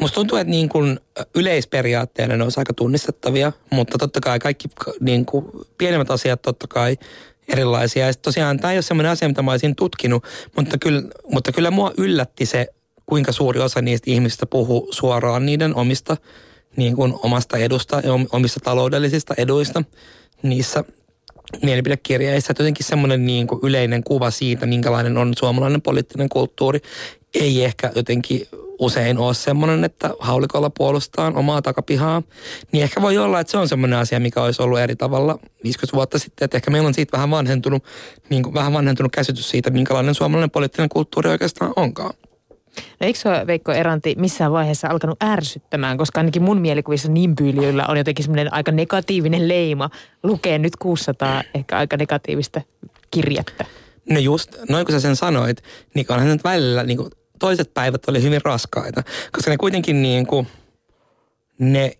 Musta 0.00 0.14
tuntuu, 0.14 0.38
että 0.38 0.50
niin 0.50 0.68
kuin 0.68 1.00
yleisperiaatteena 1.34 2.36
ne 2.36 2.44
olisi 2.44 2.60
aika 2.60 2.74
tunnistettavia, 2.74 3.52
mutta 3.70 3.98
totta 3.98 4.20
kai 4.20 4.38
kaikki 4.38 4.68
niin 5.00 5.26
kuin 5.26 5.46
pienemmät 5.78 6.10
asiat 6.10 6.42
totta 6.42 6.66
kai 6.68 6.96
erilaisia. 7.48 8.06
Ja 8.06 8.14
tosiaan 8.14 8.60
tämä 8.60 8.72
ei 8.72 8.76
ole 8.76 8.82
sellainen 8.82 9.12
asia, 9.12 9.28
mitä 9.28 9.42
mä 9.42 9.50
olisin 9.50 9.76
tutkinut, 9.76 10.24
mutta 10.56 10.78
kyllä, 10.78 11.02
mutta 11.32 11.52
kyllä 11.52 11.70
mua 11.70 11.92
yllätti 11.96 12.46
se, 12.46 12.66
kuinka 13.06 13.32
suuri 13.32 13.60
osa 13.60 13.82
niistä 13.82 14.10
ihmisistä 14.10 14.46
puhuu 14.46 14.88
suoraan 14.90 15.46
niiden 15.46 15.74
omista, 15.74 16.16
niin 16.76 16.96
kuin 16.96 17.14
omasta 17.22 17.56
edusta 17.56 18.00
ja 18.04 18.12
omista 18.32 18.60
taloudellisista 18.60 19.34
eduista 19.38 19.84
niissä 20.42 20.84
mielipidekirjeissä. 21.62 22.52
Että 22.52 22.62
jotenkin 22.62 22.86
semmoinen 22.86 23.26
niin 23.26 23.46
kuin 23.46 23.60
yleinen 23.62 24.04
kuva 24.04 24.30
siitä, 24.30 24.66
minkälainen 24.66 25.16
on 25.16 25.32
suomalainen 25.38 25.82
poliittinen 25.82 26.28
kulttuuri, 26.28 26.80
ei 27.34 27.64
ehkä 27.64 27.92
jotenkin 27.94 28.46
usein 28.78 29.18
ole 29.18 29.34
semmoinen, 29.34 29.84
että 29.84 30.10
haulikolla 30.18 30.70
puolustaa 30.70 31.32
omaa 31.34 31.62
takapihaa, 31.62 32.22
niin 32.72 32.84
ehkä 32.84 33.02
voi 33.02 33.18
olla, 33.18 33.40
että 33.40 33.50
se 33.50 33.58
on 33.58 33.68
semmoinen 33.68 33.98
asia, 33.98 34.20
mikä 34.20 34.42
olisi 34.42 34.62
ollut 34.62 34.78
eri 34.78 34.96
tavalla 34.96 35.38
50 35.64 35.96
vuotta 35.96 36.18
sitten. 36.18 36.44
Että 36.44 36.56
ehkä 36.56 36.70
meillä 36.70 36.86
on 36.86 36.94
siitä 36.94 37.16
vähän 37.16 37.30
vanhentunut, 37.30 37.84
niin 38.30 38.42
kuin 38.42 38.54
vähän 38.54 38.72
vanhentunut 38.72 39.12
käsitys 39.12 39.50
siitä, 39.50 39.70
minkälainen 39.70 40.14
suomalainen 40.14 40.50
poliittinen 40.50 40.88
kulttuuri 40.88 41.30
oikeastaan 41.30 41.72
onkaan. 41.76 42.14
No 43.00 43.06
eikö 43.06 43.18
se 43.18 43.30
Veikko 43.46 43.72
Eranti 43.72 44.14
missään 44.18 44.52
vaiheessa 44.52 44.88
alkanut 44.88 45.22
ärsyttämään, 45.22 45.98
koska 45.98 46.20
ainakin 46.20 46.42
mun 46.42 46.60
mielikuvissa 46.60 47.12
nimpyylijöillä 47.12 47.86
on 47.88 47.96
jotenkin 47.96 48.24
semmoinen 48.24 48.52
aika 48.52 48.72
negatiivinen 48.72 49.48
leima 49.48 49.90
lukee 50.22 50.58
nyt 50.58 50.76
600 50.76 51.42
ehkä 51.54 51.78
aika 51.78 51.96
negatiivista 51.96 52.60
kirjettä. 53.10 53.64
No 54.10 54.18
just, 54.18 54.56
noin 54.68 54.86
kun 54.86 54.92
sä 54.92 55.00
sen 55.00 55.16
sanoit, 55.16 55.62
niin 55.94 56.06
onhan 56.08 56.28
nyt 56.28 56.44
välillä 56.44 56.82
niin 56.82 56.96
kuin 56.96 57.10
toiset 57.38 57.74
päivät 57.74 58.08
oli 58.08 58.22
hyvin 58.22 58.40
raskaita, 58.44 59.02
koska 59.32 59.50
ne 59.50 59.56
kuitenkin 59.56 60.02
niin 60.02 60.26
kuin, 60.26 60.46
ne 61.58 61.92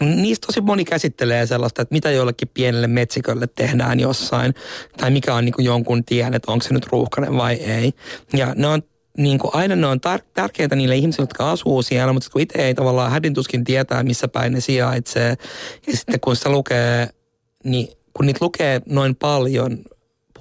niistä 0.00 0.46
tosi 0.46 0.60
moni 0.60 0.84
käsittelee 0.84 1.46
sellaista, 1.46 1.82
että 1.82 1.94
mitä 1.94 2.10
jollekin 2.10 2.50
pienelle 2.54 2.86
metsikölle 2.86 3.46
tehdään 3.46 4.00
jossain, 4.00 4.54
tai 4.96 5.10
mikä 5.10 5.34
on 5.34 5.44
niin 5.44 5.52
kuin 5.52 5.64
jonkun 5.64 6.04
tien, 6.04 6.34
että 6.34 6.52
onko 6.52 6.64
se 6.64 6.74
nyt 6.74 6.86
ruuhkainen 6.86 7.36
vai 7.36 7.54
ei. 7.54 7.92
Ja 8.32 8.54
ne 8.56 8.66
on 8.66 8.82
niin 9.18 9.38
kuin 9.38 9.54
aina 9.54 9.76
ne 9.76 9.86
on 9.86 9.98
tar- 9.98 10.26
tärkeitä 10.34 10.76
niille 10.76 10.96
ihmisille, 10.96 11.22
jotka 11.22 11.50
asuu 11.50 11.82
siellä, 11.82 12.12
mutta 12.12 12.30
kun 12.32 12.40
itse 12.42 12.58
ei 12.58 12.74
tavallaan 12.74 13.10
hädintuskin 13.10 13.64
tietää, 13.64 14.02
missä 14.02 14.28
päin 14.28 14.52
ne 14.52 14.60
sijaitsee. 14.60 15.36
Ja 15.86 15.96
sitten 15.96 16.20
kun 16.20 16.36
se 16.36 16.48
lukee, 16.48 17.08
niin 17.64 17.88
kun 18.14 18.26
niitä 18.26 18.44
lukee 18.44 18.80
noin 18.86 19.16
paljon 19.16 19.78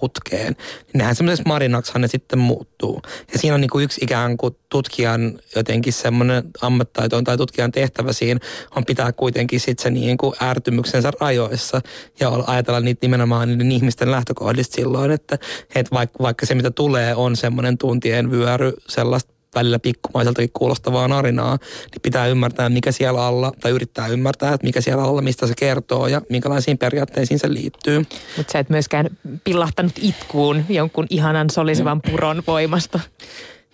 putkeen, 0.01 0.55
niin 0.85 0.97
nehän 0.99 1.15
semmoisessa 1.15 1.49
marinaksahan 1.49 2.01
ne 2.01 2.07
sitten 2.07 2.39
muuttuu. 2.39 3.01
Ja 3.33 3.39
siinä 3.39 3.55
on 3.55 3.61
niin 3.61 3.69
kuin 3.69 3.83
yksi 3.83 4.01
ikään 4.03 4.37
kuin 4.37 4.55
tutkijan 4.69 5.39
jotenkin 5.55 5.93
semmoinen 5.93 6.43
ammattaito 6.61 7.21
tai 7.21 7.37
tutkijan 7.37 7.71
tehtävä 7.71 8.13
siinä 8.13 8.39
on 8.75 8.85
pitää 8.85 9.11
kuitenkin 9.11 9.59
sitten 9.59 9.83
se 9.83 9.89
niin 9.89 10.17
kuin 10.17 10.35
ärtymyksensä 10.41 11.11
rajoissa 11.19 11.81
ja 12.19 12.31
ajatella 12.47 12.79
niitä 12.79 12.99
nimenomaan 13.01 13.47
niiden 13.47 13.71
ihmisten 13.71 14.11
lähtökohdista 14.11 14.75
silloin, 14.75 15.11
että, 15.11 15.37
että 15.75 15.95
vaikka, 15.95 16.23
vaikka 16.23 16.45
se 16.45 16.55
mitä 16.55 16.71
tulee 16.71 17.15
on 17.15 17.35
semmoinen 17.35 17.77
tuntien 17.77 18.31
vyöry 18.31 18.73
sellaista 18.87 19.40
välillä 19.55 19.79
pikkumaiseltakin 19.79 20.49
kuulostavaa 20.53 21.07
narinaa, 21.07 21.57
niin 21.91 22.01
pitää 22.01 22.27
ymmärtää, 22.27 22.69
mikä 22.69 22.91
siellä 22.91 23.25
alla, 23.25 23.51
tai 23.59 23.71
yrittää 23.71 24.07
ymmärtää, 24.07 24.53
että 24.53 24.67
mikä 24.67 24.81
siellä 24.81 25.03
alla, 25.03 25.21
mistä 25.21 25.47
se 25.47 25.53
kertoo 25.57 26.07
ja 26.07 26.21
minkälaisiin 26.29 26.77
periaatteisiin 26.77 27.39
se 27.39 27.53
liittyy. 27.53 27.99
Mutta 28.37 28.51
sä 28.51 28.59
et 28.59 28.69
myöskään 28.69 29.09
pillahtanut 29.43 29.93
itkuun 29.97 30.65
jonkun 30.69 31.07
ihanan 31.09 31.49
solisevan 31.49 32.01
puron 32.01 32.43
voimasta. 32.47 32.99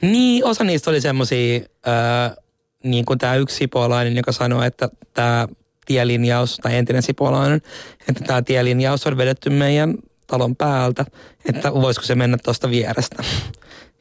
Niin, 0.01 0.45
osa 0.45 0.63
niistä 0.63 0.89
oli 0.89 1.01
semmoisia, 1.01 1.59
äh, 1.87 2.37
niin 2.83 3.05
kuin 3.05 3.19
tämä 3.19 3.35
yksi 3.35 3.55
sipolainen, 3.55 4.17
joka 4.17 4.31
sanoi, 4.31 4.67
että 4.67 4.89
tämä 5.13 5.47
tielinjaus, 5.85 6.57
tai 6.57 6.75
entinen 6.75 7.03
sipolainen, 7.03 7.61
että 8.09 8.23
tämä 8.23 8.41
tielinjaus 8.41 9.07
on 9.07 9.17
vedetty 9.17 9.49
meidän 9.49 9.95
talon 10.27 10.55
päältä, 10.55 11.05
että 11.45 11.73
voisiko 11.73 12.05
se 12.05 12.15
mennä 12.15 12.37
tuosta 12.37 12.69
vierestä 12.69 13.23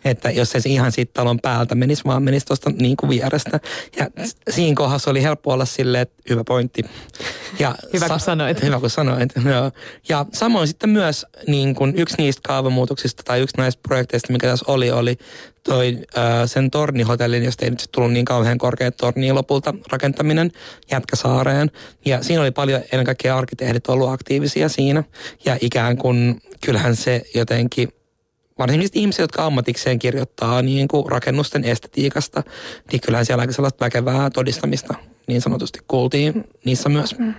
että 0.06 0.30
jos 0.30 0.50
se 0.50 0.58
ihan 0.64 0.92
siitä 0.92 1.12
talon 1.14 1.38
päältä 1.40 1.74
menisi, 1.74 2.04
vaan 2.04 2.22
menisi 2.22 2.46
tuosta 2.46 2.70
niin 2.70 2.96
kuin 2.96 3.10
vierestä. 3.10 3.60
Ja 3.96 4.06
siinä 4.50 4.74
kohdassa 4.74 5.10
oli 5.10 5.22
helppo 5.22 5.52
olla 5.52 5.64
silleen, 5.64 6.02
että 6.02 6.22
hyvä 6.30 6.44
pointti. 6.44 6.82
Ja 7.58 7.74
hyvä 7.92 8.08
kun 8.08 8.20
sanoit. 8.20 8.62
Hyvä 8.62 8.80
kun 8.80 8.90
sanoit, 8.90 9.30
joo. 9.44 9.70
Ja 10.08 10.26
samoin 10.32 10.68
sitten 10.68 10.90
myös 10.90 11.26
niin 11.46 11.74
kuin 11.74 11.94
yksi 11.96 12.14
niistä 12.18 12.42
kaavamuutoksista 12.48 13.22
tai 13.22 13.40
yksi 13.40 13.56
näistä 13.56 13.80
projekteista, 13.88 14.32
mikä 14.32 14.46
tässä 14.46 14.64
oli, 14.68 14.90
oli 14.90 15.18
toi 15.62 15.98
äh, 16.18 16.24
sen 16.46 16.70
tornihotellin, 16.70 17.44
josta 17.44 17.64
ei 17.64 17.70
nyt 17.70 17.88
tullut 17.92 18.12
niin 18.12 18.24
kauhean 18.24 18.58
korkea 18.58 18.90
torniin 18.90 19.34
lopulta 19.34 19.74
rakentaminen 19.92 20.52
Jätkäsaareen. 20.90 21.70
Ja 22.04 22.22
siinä 22.22 22.42
oli 22.42 22.50
paljon 22.50 22.82
ennen 22.92 23.06
kaikkea 23.06 23.38
arkkitehdit 23.38 23.86
ollut 23.86 24.10
aktiivisia 24.10 24.68
siinä. 24.68 25.04
Ja 25.44 25.58
ikään 25.60 25.96
kuin 25.96 26.40
kyllähän 26.64 26.96
se 26.96 27.22
jotenkin 27.34 27.88
varsinkin 28.58 28.88
ihmiset, 28.94 29.20
jotka 29.20 29.46
ammatikseen 29.46 29.98
kirjoittaa 29.98 30.62
niin 30.62 30.88
kuin 30.88 31.10
rakennusten 31.10 31.64
estetiikasta, 31.64 32.42
niin 32.92 33.00
kyllähän 33.00 33.26
siellä 33.26 33.40
aika 33.40 33.52
sellaista 33.52 33.84
väkevää 33.84 34.30
todistamista 34.30 34.94
niin 35.26 35.40
sanotusti 35.40 35.78
kuultiin 35.88 36.44
niissä 36.64 36.88
myös. 36.88 37.18
Mm. 37.18 37.34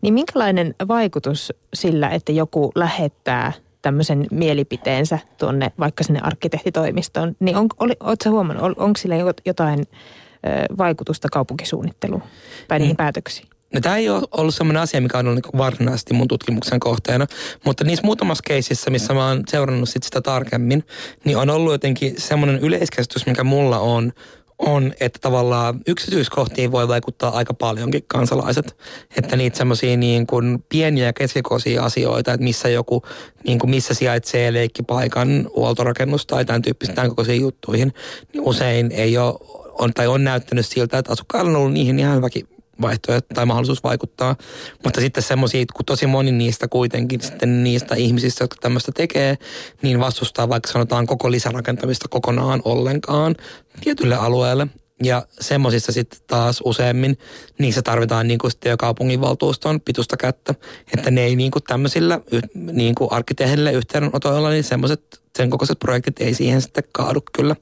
Niin 0.00 0.14
minkälainen 0.14 0.74
vaikutus 0.88 1.52
sillä, 1.74 2.08
että 2.08 2.32
joku 2.32 2.72
lähettää 2.74 3.52
tämmöisen 3.82 4.26
mielipiteensä 4.30 5.18
tuonne 5.38 5.72
vaikka 5.78 6.04
sinne 6.04 6.20
arkkitehtitoimistoon, 6.22 7.36
niin 7.40 7.56
on, 7.56 7.66
oli, 7.80 7.92
ootko 8.00 8.30
huomannut, 8.30 8.64
on, 8.64 8.74
onko 8.76 8.96
sillä 8.98 9.14
jotain 9.46 9.80
ö, 9.80 10.76
vaikutusta 10.78 11.28
kaupunkisuunnitteluun 11.32 12.22
tai 12.68 12.78
niihin 12.78 12.94
mm. 12.94 12.96
päätöksiin? 12.96 13.48
No, 13.74 13.80
tämä 13.80 13.96
ei 13.96 14.08
ole 14.08 14.22
ollut 14.30 14.54
sellainen 14.54 14.82
asia, 14.82 15.00
mikä 15.00 15.18
on 15.18 15.26
ollut 15.26 15.44
niin 15.44 15.58
varsinaisesti 15.58 16.14
mun 16.14 16.28
tutkimuksen 16.28 16.80
kohteena, 16.80 17.26
mutta 17.64 17.84
niissä 17.84 18.06
muutamassa 18.06 18.44
keisissä, 18.46 18.90
missä 18.90 19.14
mä 19.14 19.28
oon 19.28 19.42
seurannut 19.48 19.88
sit 19.88 20.02
sitä 20.02 20.20
tarkemmin, 20.20 20.84
niin 21.24 21.36
on 21.36 21.50
ollut 21.50 21.72
jotenkin 21.72 22.14
semmoinen 22.18 22.58
yleiskäsitys, 22.58 23.26
mikä 23.26 23.44
mulla 23.44 23.78
on, 23.78 24.12
on, 24.58 24.92
että 25.00 25.18
tavallaan 25.22 25.80
yksityiskohtiin 25.86 26.72
voi 26.72 26.88
vaikuttaa 26.88 27.30
aika 27.30 27.54
paljonkin 27.54 28.04
kansalaiset. 28.06 28.76
Että 29.16 29.36
niitä 29.36 29.58
semmoisia 29.58 29.96
niin 29.96 30.26
kuin 30.26 30.64
pieniä 30.68 31.06
ja 31.06 31.12
keskikoisia 31.12 31.84
asioita, 31.84 32.32
että 32.32 32.44
missä 32.44 32.68
joku, 32.68 33.02
niin 33.46 33.58
kuin 33.58 33.70
missä 33.70 33.94
sijaitsee 33.94 34.52
leikkipaikan 34.52 35.50
huoltorakennus 35.56 36.26
tai 36.26 36.44
tämän 36.44 36.62
tyyppisiin 36.62 36.96
tämän 36.96 37.08
kokoisiin 37.08 37.40
juttuihin, 37.40 37.92
niin 38.32 38.42
usein 38.42 38.92
ei 38.92 39.18
ole, 39.18 39.34
on, 39.72 39.94
tai 39.94 40.06
on 40.06 40.24
näyttänyt 40.24 40.66
siltä, 40.66 40.98
että 40.98 41.12
asukkailla 41.12 41.50
on 41.50 41.56
ollut 41.56 41.72
niihin 41.72 41.98
ihan 41.98 42.16
hyväkin 42.16 42.57
vaihtoehto 42.80 43.34
tai 43.34 43.46
mahdollisuus 43.46 43.82
vaikuttaa. 43.82 44.36
Mutta 44.84 45.00
sitten 45.00 45.22
semmoisia, 45.22 45.64
kun 45.74 45.84
tosi 45.84 46.06
moni 46.06 46.32
niistä 46.32 46.68
kuitenkin 46.68 47.20
sitten 47.20 47.64
niistä 47.64 47.94
ihmisistä, 47.94 48.44
jotka 48.44 48.60
tämmöistä 48.60 48.92
tekee, 48.92 49.38
niin 49.82 50.00
vastustaa 50.00 50.48
vaikka 50.48 50.72
sanotaan 50.72 51.06
koko 51.06 51.30
lisärakentamista 51.30 52.08
kokonaan 52.08 52.62
ollenkaan 52.64 53.34
tietylle 53.80 54.16
alueelle. 54.16 54.66
Ja 55.02 55.26
semmoisissa 55.40 55.92
sitten 55.92 56.20
taas 56.26 56.60
useammin, 56.64 57.18
niissä 57.58 57.82
tarvitaan 57.82 58.28
niin 58.28 58.38
kuin 58.38 58.50
sitten 58.50 58.70
jo 58.70 58.76
kaupunginvaltuuston 58.76 59.80
pitusta 59.80 60.16
kättä, 60.16 60.54
että 60.94 61.10
ne 61.10 61.24
ei 61.24 61.36
niin 61.36 61.50
kuin 61.50 61.62
tämmöisillä 61.62 62.20
niin 62.54 62.94
kuin 62.94 63.12
arkkitehdille 63.12 63.72
yhteydenotoilla, 63.72 64.50
niin 64.50 64.64
semmoiset 64.64 65.22
sen 65.38 65.50
kokoiset 65.50 65.78
projektit 65.78 66.20
ei 66.20 66.34
siihen 66.34 66.62
sitten 66.62 66.84
kaadu 66.92 67.20
kyllä. 67.32 67.56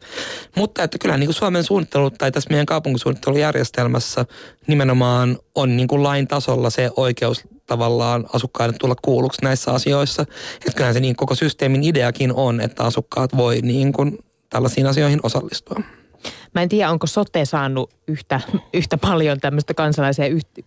Mutta 0.57 0.83
että 0.83 0.99
kyllä 0.99 1.17
niin 1.17 1.27
kuin 1.27 1.35
Suomen 1.35 1.65
suunnittelu 1.65 2.11
tai 2.11 2.33
tässä 2.33 2.51
meidän 2.51 2.67
kaupunkisuunnittelujärjestelmässä 2.67 4.27
nimenomaan 4.67 5.39
on 5.55 5.77
niin 5.77 5.89
kuin 5.89 6.03
lain 6.03 6.29
tasolla 6.29 6.71
se 6.71 6.91
oikeus 6.97 7.45
tavallaan 7.67 8.27
asukkaille 8.33 8.77
tulla 8.79 8.95
kuulluksi 9.03 9.43
näissä 9.43 9.73
asioissa. 9.73 10.23
Että 10.55 10.73
kyllähän 10.75 10.95
se 10.95 11.01
niin 11.01 11.17
koko 11.17 11.35
systeemin 11.35 11.85
ideakin 11.85 12.33
on, 12.33 12.61
että 12.61 12.85
asukkaat 12.85 13.37
voi 13.37 13.61
niin 13.61 13.93
kuin 13.93 14.19
tällaisiin 14.51 14.87
asioihin 14.87 15.21
osallistua. 15.23 15.81
Mä 16.55 16.63
en 16.63 16.69
tiedä, 16.69 16.91
onko 16.91 17.07
sote 17.07 17.45
saanut 17.45 17.91
yhtä, 18.09 18.41
yhtä 18.75 18.99
paljon 18.99 19.41
tämmöistä 19.41 19.75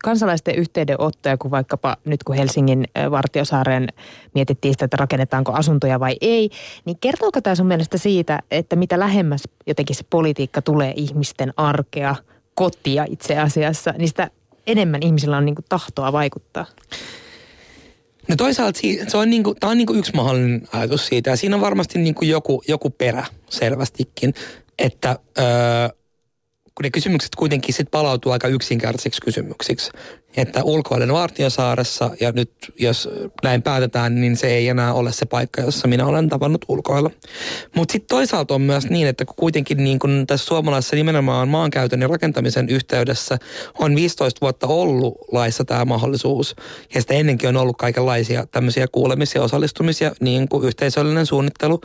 kansalaisten 0.04 0.56
yhteydenottoja 0.56 1.38
kuin 1.38 1.52
vaikkapa 1.52 1.98
nyt 2.06 2.24
kun 2.24 2.36
Helsingin 2.36 2.88
Vartiosaaren 3.12 3.88
mietittiin 4.36 4.74
sitä, 4.74 4.86
että 4.86 4.98
rakennetaanko 4.98 5.54
asuntoja 5.54 6.00
vai 6.00 6.16
ei. 6.22 6.50
Niin 6.86 6.98
kertooko 7.02 7.42
tämä 7.42 7.56
sun 7.56 7.68
mielestä 7.68 7.98
siitä, 7.98 8.40
että 8.52 8.76
mitä 8.76 9.00
lähemmäs 9.00 9.44
jotenkin 9.68 9.96
se 9.96 10.04
politiikka 10.10 10.62
tulee 10.62 10.94
ihmisten 10.96 11.54
arkea, 11.58 12.16
kotia 12.54 13.06
itse 13.10 13.38
asiassa, 13.38 13.94
niin 13.98 14.08
sitä 14.08 14.30
enemmän 14.68 15.04
ihmisillä 15.04 15.38
on 15.38 15.46
niin 15.46 15.56
kuin 15.56 15.66
tahtoa 15.70 16.12
vaikuttaa. 16.12 16.66
No 18.28 18.36
toisaalta 18.36 18.80
se 19.08 19.18
on, 19.18 19.30
niinku, 19.30 19.56
tämä 19.60 19.72
on 19.72 19.78
niinku 19.78 19.94
yksi 19.94 20.12
mahdollinen 20.16 20.68
ajatus 20.74 21.08
siitä 21.08 21.30
ja 21.30 21.36
siinä 21.36 21.56
on 21.56 21.62
varmasti 21.62 22.00
niinku 22.00 22.26
joku, 22.26 22.64
joku 22.68 22.90
perä 22.90 23.26
selvästikin, 23.50 24.34
että 24.80 25.20
öö, 25.40 25.46
kun 26.80 26.84
ne 26.84 26.90
kysymykset 26.90 27.36
kuitenkin 27.36 27.74
sit 27.74 27.92
palautuu 27.92 28.32
aika 28.32 28.48
yksinkertaisiksi 28.48 29.22
kysymyksiksi. 29.22 29.92
Että 30.38 30.64
ulkoilen 30.64 31.14
Vartiosaaressa 31.14 32.10
ja 32.20 32.32
nyt 32.32 32.52
jos 32.80 33.10
näin 33.44 33.62
päätetään, 33.62 34.22
niin 34.22 34.38
se 34.38 34.48
ei 34.48 34.68
enää 34.68 34.94
ole 34.94 35.12
se 35.12 35.26
paikka, 35.26 35.62
jossa 35.62 35.88
minä 35.88 36.06
olen 36.06 36.30
tavannut 36.30 36.66
ulkoilla. 36.68 37.12
Mutta 37.76 37.92
sitten 37.92 38.08
toisaalta 38.08 38.54
on 38.54 38.62
myös 38.62 38.90
niin, 38.90 39.08
että 39.08 39.26
kun 39.26 39.36
kuitenkin 39.36 39.84
niin 39.84 40.00
kun 40.00 40.24
tässä 40.28 40.46
suomalaisessa 40.46 40.96
nimenomaan 40.96 41.48
maankäytön 41.48 42.02
ja 42.02 42.08
rakentamisen 42.08 42.70
yhteydessä 42.70 43.38
on 43.80 43.96
15 43.96 44.42
vuotta 44.42 44.68
ollut 44.68 45.18
laissa 45.32 45.66
tämä 45.66 45.86
mahdollisuus. 45.86 46.56
Ja 46.96 47.02
sitä 47.02 47.14
ennenkin 47.14 47.50
on 47.50 47.58
ollut 47.58 47.78
kaikenlaisia 47.78 48.46
tämmöisiä 48.52 48.88
kuulemisia, 48.92 49.44
osallistumisia, 49.44 50.12
niin 50.20 50.50
kuin 50.50 50.68
yhteisöllinen 50.68 51.26
suunnittelu, 51.26 51.82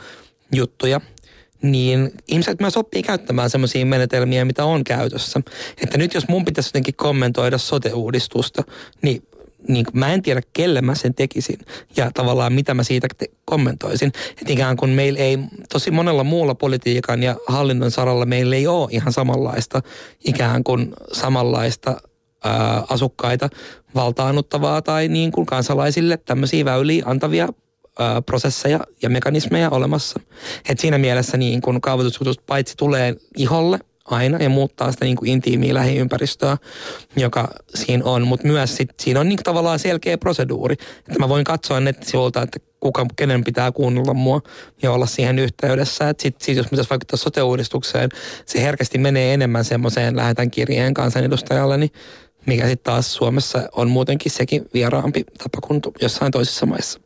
juttuja– 0.51 1.01
niin 1.61 2.11
ihmiset 2.27 2.59
myös 2.59 2.77
oppii 2.77 3.03
käyttämään 3.03 3.49
semmoisia 3.49 3.85
menetelmiä, 3.85 4.45
mitä 4.45 4.65
on 4.65 4.83
käytössä. 4.83 5.41
Että 5.83 5.97
nyt 5.97 6.13
jos 6.13 6.27
mun 6.27 6.45
pitäisi 6.45 6.69
jotenkin 6.69 6.95
kommentoida 6.95 7.57
sote-uudistusta, 7.57 8.63
niin 9.01 9.23
niin 9.67 9.85
mä 9.93 10.13
en 10.13 10.21
tiedä, 10.21 10.41
kelle 10.53 10.81
mä 10.81 10.95
sen 10.95 11.13
tekisin 11.15 11.59
ja 11.97 12.11
tavallaan 12.13 12.53
mitä 12.53 12.73
mä 12.73 12.83
siitä 12.83 13.07
te- 13.17 13.29
kommentoisin. 13.45 14.11
Että 14.41 14.53
ikään 14.53 14.77
kuin 14.77 14.91
meillä 14.91 15.19
ei, 15.19 15.39
tosi 15.73 15.91
monella 15.91 16.23
muulla 16.23 16.55
politiikan 16.55 17.23
ja 17.23 17.35
hallinnon 17.47 17.91
saralla 17.91 18.25
meillä 18.25 18.55
ei 18.55 18.67
ole 18.67 18.87
ihan 18.91 19.13
samanlaista, 19.13 19.81
ikään 20.25 20.63
kuin 20.63 20.93
samanlaista 21.11 21.97
asukkaita 22.89 23.49
valtaanuttavaa 23.95 24.81
tai 24.81 25.07
niin 25.07 25.31
kuin 25.31 25.45
kansalaisille 25.45 26.17
tämmöisiä 26.17 26.65
väyliä 26.65 27.03
antavia 27.05 27.47
prosesseja 28.25 28.79
ja 29.01 29.09
mekanismeja 29.09 29.69
olemassa. 29.69 30.19
Et 30.69 30.79
siinä 30.79 30.97
mielessä 30.97 31.37
niin 31.37 31.61
kun 31.61 31.81
kaavoitusjutut 31.81 32.45
paitsi 32.45 32.77
tulee 32.77 33.15
iholle 33.37 33.79
aina 34.05 34.37
ja 34.37 34.49
muuttaa 34.49 34.91
sitä 34.91 35.05
niin 35.05 35.17
kuin 35.17 35.31
intiimiä 35.31 35.73
lähiympäristöä, 35.73 36.57
joka 37.15 37.47
siinä 37.75 38.03
on, 38.05 38.27
mutta 38.27 38.47
myös 38.47 38.75
sit, 38.75 38.89
siinä 38.99 39.19
on 39.19 39.29
niin 39.29 39.39
tavallaan 39.43 39.79
selkeä 39.79 40.17
proseduuri. 40.17 40.73
Että 40.99 41.19
mä 41.19 41.29
voin 41.29 41.43
katsoa 41.43 41.79
nettisivuilta, 41.79 42.41
että 42.41 42.59
kuka, 42.79 43.05
kenen 43.15 43.43
pitää 43.43 43.71
kuunnella 43.71 44.13
mua 44.13 44.41
ja 44.81 44.91
olla 44.91 45.05
siihen 45.05 45.39
yhteydessä. 45.39 46.13
Sitten 46.19 46.45
sit, 46.45 46.57
jos 46.57 46.67
pitäisi 46.67 46.89
vaikuttaa 46.89 47.17
sote-uudistukseen, 47.17 48.09
se 48.45 48.61
herkästi 48.61 48.97
menee 48.97 49.33
enemmän 49.33 49.65
semmoiseen 49.65 50.15
lähetän 50.15 50.51
kirjeen 50.51 50.93
kansanedustajalle, 50.93 51.77
niin 51.77 51.91
mikä 52.45 52.67
sitten 52.67 52.93
taas 52.93 53.13
Suomessa 53.13 53.69
on 53.71 53.89
muutenkin 53.89 54.31
sekin 54.31 54.65
vieraampi 54.73 55.23
tapa 55.43 55.67
kuin 55.67 55.81
jossain 56.01 56.31
toisissa 56.31 56.65
maissa. 56.65 57.04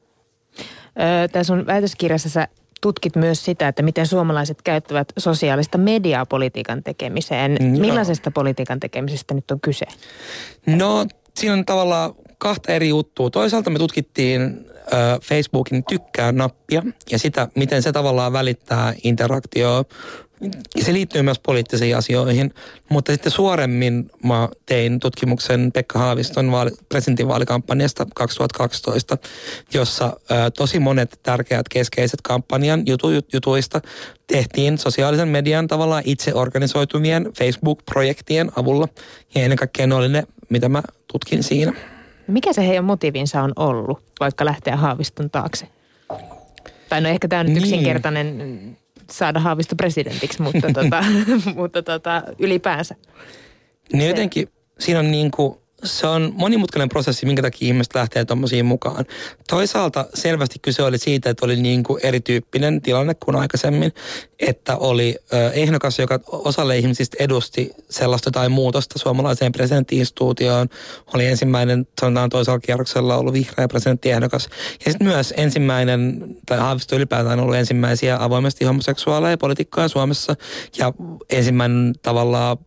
Tässä 1.32 1.54
on 1.54 1.66
väitöskirjassa 1.66 2.30
sä 2.30 2.48
tutkit 2.82 3.16
myös 3.16 3.46
sitä, 3.46 3.68
että 3.68 3.82
miten 3.82 4.08
suomalaiset 4.08 4.62
käyttävät 4.62 5.08
sosiaalista 5.18 5.78
mediaa 5.78 6.26
politiikan 6.26 6.84
tekemiseen. 6.84 7.58
No. 7.60 7.80
Millaisesta 7.80 8.32
politiikan 8.32 8.80
tekemisestä 8.80 9.34
nyt 9.34 9.52
on 9.52 9.60
kyse? 9.62 9.86
No 10.66 11.06
siinä 11.36 11.54
on 11.54 11.66
tavallaan 11.66 12.14
kahta 12.40 12.72
eri 12.72 12.90
juttua. 12.90 13.30
Toisaalta 13.30 13.70
me 13.70 13.80
tutkittiin 13.80 14.66
äh, 14.94 15.20
Facebookin 15.22 15.84
tykkää 15.84 16.32
nappia 16.32 16.84
ja 17.12 17.20
sitä, 17.20 17.48
miten 17.56 17.82
se 17.84 17.92
tavallaan 17.92 18.34
välittää 18.34 18.94
interaktioa 19.04 19.86
se 20.82 20.94
liittyy 20.94 21.22
myös 21.22 21.40
poliittisiin 21.40 21.98
asioihin, 21.98 22.54
mutta 22.90 23.12
sitten 23.12 23.32
suoremmin 23.32 24.10
mä 24.24 24.50
tein 24.66 25.00
tutkimuksen 25.00 25.72
Pekka 25.72 26.00
Haaviston 26.00 26.52
vaali, 26.52 26.72
presidentinvaalikampanjasta 26.90 28.08
2012, 28.16 29.18
jossa 29.74 30.20
ää, 30.30 30.52
tosi 30.52 30.80
monet 30.80 31.20
tärkeät 31.24 31.70
keskeiset 31.70 32.22
kampanjan 32.22 32.84
jutu, 32.88 33.08
jutuista 33.34 33.82
tehtiin 34.28 34.78
sosiaalisen 34.78 35.28
median 35.28 35.68
tavallaan 35.68 36.04
itse 36.06 36.34
organisoituvien 36.34 37.30
Facebook-projektien 37.38 38.52
avulla. 38.56 38.88
Ja 39.36 39.42
ennen 39.42 39.58
kaikkea 39.58 39.88
ne 39.88 39.96
oli 39.96 40.10
ne, 40.10 40.24
mitä 40.50 40.70
mä 40.70 40.82
tutkin 41.12 41.44
siinä. 41.44 41.99
Mikä 42.30 42.54
se 42.54 42.68
heidän 42.68 42.86
motiivinsa 42.86 43.42
on 43.42 43.54
ollut, 43.56 44.00
vaikka 44.20 44.46
lähteä 44.46 44.76
Haaviston 44.76 45.30
taakse? 45.30 45.68
Tai 46.90 47.02
no 47.02 47.10
ehkä 47.10 47.28
tämä 47.28 47.40
on 47.40 47.46
nyt 47.46 47.54
niin. 47.54 47.64
yksinkertainen 47.64 48.78
saada 49.12 49.40
Haavisto 49.40 49.76
presidentiksi, 49.76 50.42
mutta, 50.42 50.68
tota, 50.74 51.04
mutta 51.56 51.84
tota, 51.84 52.24
ylipäänsä. 52.40 52.96
Niin 53.94 54.10
jotenkin 54.10 54.50
siinä 54.80 55.00
on 55.00 55.12
niin 55.12 55.32
kuin 55.32 55.59
se 55.84 56.08
on 56.08 56.34
monimutkainen 56.36 56.90
prosessi, 56.90 57.26
minkä 57.26 57.42
takia 57.42 57.68
ihmiset 57.68 57.96
lähtee 57.96 58.26
tuommoisiin 58.26 58.66
mukaan. 58.66 59.06
Toisaalta 59.50 60.06
selvästi 60.14 60.60
kyse 60.62 60.84
oli 60.84 60.98
siitä, 60.98 61.30
että 61.30 61.46
oli 61.46 61.56
niin 61.56 61.84
kuin 61.84 62.00
erityyppinen 62.06 62.82
tilanne 62.82 63.14
kuin 63.14 63.36
aikaisemmin, 63.36 63.94
että 64.40 64.78
oli 64.78 65.16
ehdokas, 65.54 66.00
joka 66.00 66.20
osalle 66.28 66.78
ihmisistä 66.78 67.18
edusti 67.20 67.72
sellaista 67.90 68.32
tai 68.32 68.50
muutosta 68.50 69.00
suomalaiseen 69.00 69.52
presidenttiinstituutioon. 69.52 70.70
Oli 71.14 71.26
ensimmäinen, 71.26 71.88
sanotaan 72.02 72.30
toisella 72.30 72.60
kierroksella 72.60 73.18
ollut 73.18 73.34
vihreä 73.34 73.68
presidenttiehdokas. 73.68 74.50
Ja 74.86 74.92
sitten 74.92 75.08
myös 75.08 75.34
ensimmäinen, 75.38 76.36
tai 76.46 76.58
Haavisto 76.58 76.96
ylipäätään 76.96 77.40
ollut 77.40 77.56
ensimmäisiä 77.56 78.18
avoimesti 78.20 78.66
homoseksuaaleja 78.66 79.38
poliitikkoja 79.38 79.88
Suomessa. 79.88 80.36
Ja 80.78 80.94
ensimmäinen 81.30 81.94
tavallaan 82.02 82.58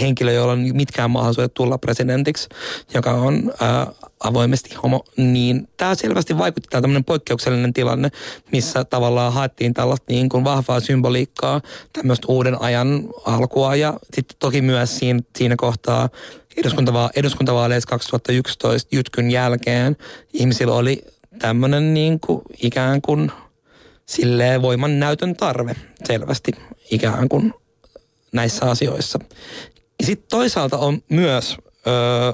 henkilö, 0.00 0.32
jolla 0.32 0.52
on 0.52 0.64
mitkään 0.72 1.10
mahdollisuudet 1.10 1.54
tulla 1.54 1.78
presidentiksi, 1.78 2.48
joka 2.94 3.10
on 3.10 3.52
ää, 3.60 3.86
avoimesti 4.20 4.74
homo, 4.74 5.04
niin 5.16 5.68
tämä 5.76 5.94
selvästi 5.94 6.38
vaikutti 6.38 6.68
tämä 6.70 6.80
tämmöinen 6.80 7.04
poikkeuksellinen 7.04 7.72
tilanne, 7.72 8.08
missä 8.52 8.84
tavallaan 8.84 9.32
haettiin 9.32 9.74
tällaista 9.74 10.06
niin 10.08 10.28
kuin 10.28 10.44
vahvaa 10.44 10.80
symboliikkaa, 10.80 11.60
tämmöistä 11.92 12.26
uuden 12.28 12.62
ajan 12.62 13.08
alkua 13.24 13.76
ja 13.76 13.94
sitten 14.14 14.36
toki 14.38 14.62
myös 14.62 14.98
siinä, 14.98 15.20
siinä 15.36 15.56
kohtaa 15.56 16.08
eduskuntava- 16.56 17.10
eduskuntavaaleissa 17.16 17.88
2011 17.88 18.96
jytkyn 18.96 19.30
jälkeen 19.30 19.96
ihmisillä 20.32 20.74
oli 20.74 21.04
tämmöinen 21.38 21.94
niin 21.94 22.20
kuin 22.20 22.42
ikään 22.62 23.02
kuin 23.02 23.32
silleen 24.06 24.62
voiman 24.62 25.00
näytön 25.00 25.36
tarve 25.36 25.76
selvästi 26.04 26.52
ikään 26.90 27.28
kuin 27.28 27.54
näissä 28.32 28.70
asioissa. 28.70 29.18
Sitten 30.02 30.28
toisaalta 30.30 30.78
on 30.78 31.02
myös 31.08 31.56
öö, 31.86 32.32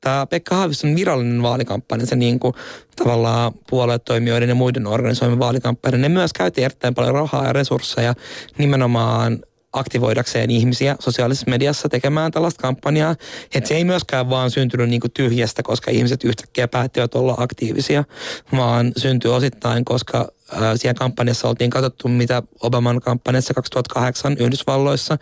tämä 0.00 0.26
Pekka 0.26 0.54
Haaviston 0.54 0.96
virallinen 0.96 1.42
vaalikampanja, 1.42 2.06
se 2.06 2.16
niin 2.16 2.40
kuin 2.40 2.54
tavallaan 2.96 3.52
puoluetoimijoiden 3.70 4.48
ja 4.48 4.54
muiden 4.54 4.86
organisoimien 4.86 5.38
vaalikampanja, 5.38 5.98
ne 5.98 6.08
myös 6.08 6.32
käytti 6.32 6.64
erittäin 6.64 6.94
paljon 6.94 7.14
rahaa 7.14 7.46
ja 7.46 7.52
resursseja 7.52 8.14
nimenomaan 8.58 9.38
aktivoidakseen 9.72 10.50
ihmisiä 10.50 10.96
sosiaalisessa 11.00 11.50
mediassa 11.50 11.88
tekemään 11.88 12.32
tällaista 12.32 12.62
kampanjaa. 12.62 13.14
Että 13.54 13.68
se 13.68 13.74
ei 13.74 13.84
myöskään 13.84 14.30
vaan 14.30 14.50
syntynyt 14.50 14.88
niin 14.88 15.00
kuin 15.00 15.10
tyhjästä, 15.10 15.62
koska 15.62 15.90
ihmiset 15.90 16.24
yhtäkkiä 16.24 16.68
päättivät 16.68 17.14
olla 17.14 17.34
aktiivisia, 17.38 18.04
vaan 18.52 18.92
syntyi 18.96 19.30
osittain, 19.30 19.84
koska 19.84 20.28
siellä 20.76 20.98
kampanjassa 20.98 21.48
oltiin 21.48 21.70
katsottu, 21.70 22.08
mitä 22.08 22.42
Obaman 22.62 23.00
kampanjassa 23.00 23.54
2008 23.54 24.36
Yhdysvalloissa 24.38 25.18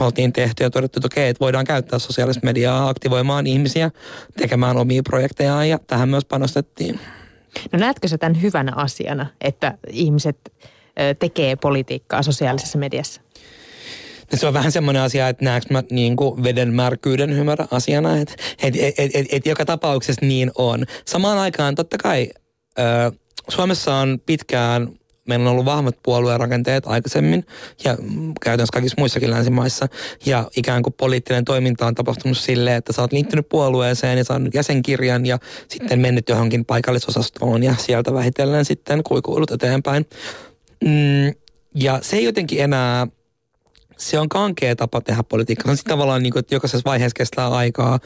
oltiin 0.00 0.32
tehty 0.32 0.62
ja 0.62 0.70
todettu, 0.70 0.98
että 0.98 1.06
okei, 1.06 1.28
että 1.28 1.40
voidaan 1.40 1.64
käyttää 1.64 1.98
sosiaalista 1.98 2.44
mediaa 2.44 2.88
aktivoimaan 2.88 3.46
ihmisiä 3.46 3.90
tekemään 4.36 4.76
omia 4.76 5.02
projektejaan 5.02 5.68
ja 5.68 5.78
tähän 5.86 6.08
myös 6.08 6.24
panostettiin. 6.24 7.00
No 7.72 7.78
näetkö 7.78 8.08
sä 8.08 8.18
tämän 8.18 8.42
hyvänä 8.42 8.72
asiana, 8.76 9.26
että 9.40 9.78
ihmiset 9.90 10.52
tekee 11.18 11.56
politiikkaa 11.56 12.22
sosiaalisessa 12.22 12.78
mediassa? 12.78 13.20
Se 14.34 14.46
on 14.46 14.54
vähän 14.54 14.72
semmoinen 14.72 15.02
asia, 15.02 15.28
että 15.28 15.44
näenkö 15.44 15.66
mä 15.70 15.82
niin 15.90 16.16
kuin 16.16 16.42
veden 16.42 16.74
märkyyden 16.74 17.36
hyvänä 17.36 17.66
asiana, 17.70 18.18
että 18.18 18.34
et, 18.62 18.76
et, 18.76 18.94
et, 18.98 19.10
et, 19.14 19.26
et 19.32 19.46
joka 19.46 19.64
tapauksessa 19.64 20.26
niin 20.26 20.50
on. 20.54 20.84
Samaan 21.04 21.38
aikaan 21.38 21.74
totta 21.74 21.98
kai 21.98 22.30
ö, 22.78 23.12
Suomessa 23.48 23.94
on 23.94 24.20
pitkään 24.26 25.00
meillä 25.30 25.42
on 25.42 25.52
ollut 25.52 25.64
vahvat 25.64 25.96
puoluerakenteet 26.02 26.86
aikaisemmin 26.86 27.46
ja 27.84 27.96
käytännössä 28.42 28.72
kaikissa 28.72 28.94
muissakin 28.98 29.30
länsimaissa. 29.30 29.88
Ja 30.26 30.50
ikään 30.56 30.82
kuin 30.82 30.94
poliittinen 30.94 31.44
toiminta 31.44 31.86
on 31.86 31.94
tapahtunut 31.94 32.38
silleen, 32.38 32.76
että 32.76 32.92
sä 32.92 33.02
oot 33.02 33.12
liittynyt 33.12 33.48
puolueeseen 33.48 34.18
ja 34.18 34.24
saanut 34.24 34.54
jäsenkirjan 34.54 35.26
ja 35.26 35.38
sitten 35.68 36.00
mennyt 36.00 36.28
johonkin 36.28 36.64
paikallisosastoon 36.64 37.62
ja 37.62 37.74
sieltä 37.78 38.14
vähitellen 38.14 38.64
sitten 38.64 39.02
kuikuilut 39.02 39.50
eteenpäin. 39.50 40.06
Mm, 40.84 41.34
ja 41.74 41.98
se 42.02 42.16
ei 42.16 42.24
jotenkin 42.24 42.60
enää 42.60 43.06
se 44.00 44.18
on 44.18 44.28
kankea 44.28 44.76
tapa 44.76 45.00
tehdä 45.00 45.22
politiikkaa. 45.22 45.64
Se 45.64 45.70
on 45.70 45.76
sitten 45.76 45.92
tavallaan 45.92 46.22
niin 46.22 46.32
kuin, 46.32 46.40
että 46.40 46.54
jokaisessa 46.54 46.90
vaiheessa 46.90 47.16
kestää 47.16 47.48
aikaa 47.48 48.00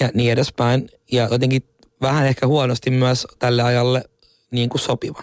ja 0.00 0.10
niin 0.14 0.32
edespäin. 0.32 0.88
Ja 1.12 1.28
jotenkin 1.30 1.62
vähän 2.02 2.26
ehkä 2.26 2.46
huonosti 2.46 2.90
myös 2.90 3.26
tälle 3.38 3.62
ajalle 3.62 4.04
niin 4.50 4.68
kuin 4.68 4.80
sopiva. 4.80 5.22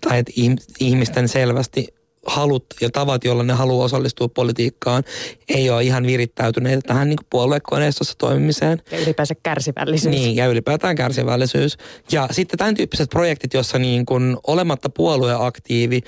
Tai 0.00 0.18
että 0.18 0.32
ihmisten 0.80 1.28
selvästi 1.28 1.86
halut 2.26 2.66
ja 2.80 2.90
tavat, 2.90 3.24
joilla 3.24 3.42
ne 3.42 3.52
haluaa 3.52 3.84
osallistua 3.84 4.28
politiikkaan, 4.28 5.04
ei 5.48 5.70
ole 5.70 5.82
ihan 5.82 6.06
virittäytyneitä 6.06 6.80
tähän 6.80 7.08
niin 7.08 7.18
puoluekoneistossa 7.30 8.14
toimimiseen. 8.18 8.82
Ja 8.90 8.98
ylipäänsä 8.98 9.34
kärsivällisyys. 9.42 10.14
Niin, 10.14 10.36
ja 10.36 10.46
ylipäätään 10.46 10.96
kärsivällisyys. 10.96 11.76
Ja 12.12 12.28
sitten 12.30 12.58
tämän 12.58 12.74
tyyppiset 12.74 13.10
projektit, 13.10 13.54
jossa 13.54 13.78
niin 13.78 14.06
kuin 14.06 14.36
olematta 14.46 14.88
puolueaktiivi, 14.88 16.00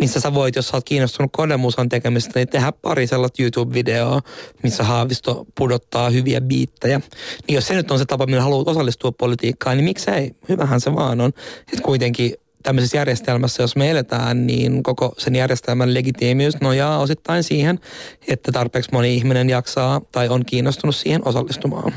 missä 0.00 0.20
sä 0.20 0.34
voit, 0.34 0.56
jos 0.56 0.68
sä 0.68 0.76
oot 0.76 0.84
kiinnostunut 0.84 1.30
konemusan 1.32 1.88
tekemistä, 1.88 2.32
niin 2.34 2.48
tehdä 2.48 2.72
pari 2.72 3.06
sellaista 3.06 3.42
YouTube-videoa, 3.42 4.20
missä 4.62 4.84
Haavisto 4.84 5.46
pudottaa 5.58 6.10
hyviä 6.10 6.40
biittejä. 6.40 7.00
Niin 7.48 7.54
jos 7.54 7.66
se 7.66 7.74
nyt 7.74 7.90
on 7.90 7.98
se 7.98 8.04
tapa, 8.04 8.26
millä 8.26 8.42
haluat 8.42 8.68
osallistua 8.68 9.12
politiikkaan, 9.12 9.76
niin 9.76 9.84
miksei? 9.84 10.34
Hyvähän 10.48 10.80
se 10.80 10.94
vaan 10.94 11.20
on. 11.20 11.32
Että 11.72 11.82
kuitenkin 11.82 12.32
tämmöisessä 12.62 12.96
järjestelmässä, 12.96 13.62
jos 13.62 13.76
me 13.76 13.90
eletään, 13.90 14.46
niin 14.46 14.82
koko 14.82 15.12
sen 15.18 15.34
järjestelmän 15.34 15.94
legitiimiys 15.94 16.60
nojaa 16.60 16.98
osittain 16.98 17.42
siihen, 17.42 17.80
että 18.28 18.52
tarpeeksi 18.52 18.90
moni 18.92 19.14
ihminen 19.14 19.50
jaksaa 19.50 20.00
tai 20.12 20.28
on 20.28 20.44
kiinnostunut 20.44 20.96
siihen 20.96 21.28
osallistumaan. 21.28 21.94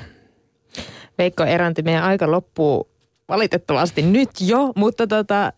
Veikko 1.18 1.44
Eranti, 1.44 1.82
meidän 1.82 2.04
aika 2.04 2.32
loppuu 2.32 2.93
valitettavasti 3.30 4.02
nyt 4.02 4.30
jo, 4.42 4.72
mutta 4.76 5.08
tota, 5.08 5.54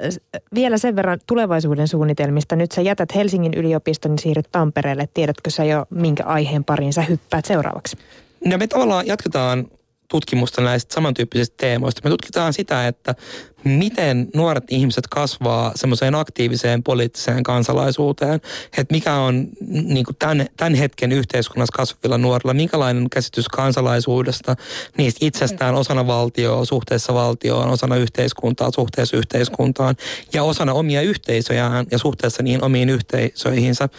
vielä 0.54 0.78
sen 0.78 0.96
verran 0.96 1.20
tulevaisuuden 1.28 1.88
suunnitelmista. 1.88 2.56
Nyt 2.56 2.72
sä 2.72 2.82
jätät 2.82 3.16
Helsingin 3.16 3.54
yliopiston 3.54 4.12
ja 4.12 4.18
siirryt 4.18 4.48
Tampereelle. 4.52 5.10
Tiedätkö 5.14 5.50
sä 5.50 5.64
jo, 5.64 5.86
minkä 5.90 6.24
aiheen 6.24 6.64
pariin 6.64 6.94
sä 6.94 7.02
hyppäät 7.02 7.46
seuraavaksi? 7.46 7.98
No 8.46 8.58
me 8.58 8.68
tavallaan 8.68 9.08
jatketaan 9.08 9.68
tutkimusta 10.16 10.62
näistä 10.62 10.94
samantyyppisistä 10.94 11.56
teemoista. 11.58 12.02
Me 12.04 12.10
tutkitaan 12.10 12.54
sitä, 12.54 12.88
että 12.88 13.16
miten 13.64 14.28
nuoret 14.36 14.64
ihmiset 14.70 15.08
kasvaa 15.08 15.72
semmoiseen 15.76 16.16
aktiiviseen 16.16 16.84
poliittiseen 16.84 17.44
kansalaisuuteen, 17.44 18.36
että 18.78 18.94
mikä 18.94 19.16
on 19.16 19.48
niin 19.68 20.06
kuin 20.06 20.16
tämän, 20.20 20.46
tämän 20.58 20.74
hetken 20.74 21.12
yhteiskunnassa 21.12 21.78
kasvavilla 21.78 22.18
nuorilla, 22.18 22.54
minkälainen 22.54 23.10
käsitys 23.10 23.48
kansalaisuudesta, 23.48 24.56
niistä 24.98 25.26
itsestään 25.26 25.76
osana 25.76 26.08
valtioa, 26.08 26.66
suhteessa 26.66 27.14
valtioon, 27.14 27.70
osana 27.70 27.96
yhteiskuntaa, 27.96 28.72
suhteessa 28.72 29.18
yhteiskuntaan 29.18 29.96
ja 30.34 30.44
osana 30.44 30.74
omia 30.74 31.02
yhteisöjään 31.02 31.86
ja 31.92 31.98
suhteessa 31.98 32.44
niihin 32.44 32.64
omiin 32.64 32.90
yhteisöihinsä. 32.90 33.90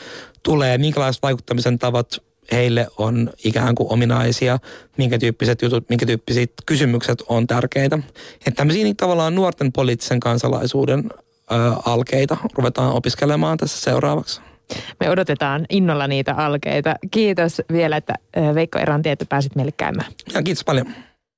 Tulee, 0.42 0.78
minkälaiset 0.78 1.22
vaikuttamisen 1.22 1.78
tavat 1.78 2.26
heille 2.52 2.86
on 2.98 3.30
ikään 3.44 3.74
kuin 3.74 3.92
ominaisia, 3.92 4.58
minkä 4.96 5.18
tyyppiset 5.18 5.62
jutut, 5.62 5.88
minkä 5.88 6.06
tyyppiset 6.06 6.52
kysymykset 6.66 7.22
on 7.28 7.46
tärkeitä. 7.46 7.98
Että 8.34 8.50
tämmöisiä 8.56 8.84
niin 8.84 8.96
tavallaan 8.96 9.34
nuorten 9.34 9.72
poliittisen 9.72 10.20
kansalaisuuden 10.20 11.04
ö, 11.10 11.54
alkeita 11.86 12.36
ruvetaan 12.54 12.92
opiskelemaan 12.92 13.58
tässä 13.58 13.80
seuraavaksi. 13.80 14.40
Me 15.00 15.10
odotetaan 15.10 15.66
innolla 15.70 16.06
niitä 16.06 16.34
alkeita. 16.34 16.94
Kiitos 17.10 17.62
vielä, 17.72 17.96
että 17.96 18.14
Veikko 18.54 18.78
Eranti, 18.78 19.08
että 19.08 19.24
pääsit 19.28 19.56
meille 19.56 19.72
käymään. 19.72 20.12
Ja 20.34 20.42
kiitos 20.42 20.64
paljon. 20.64 20.86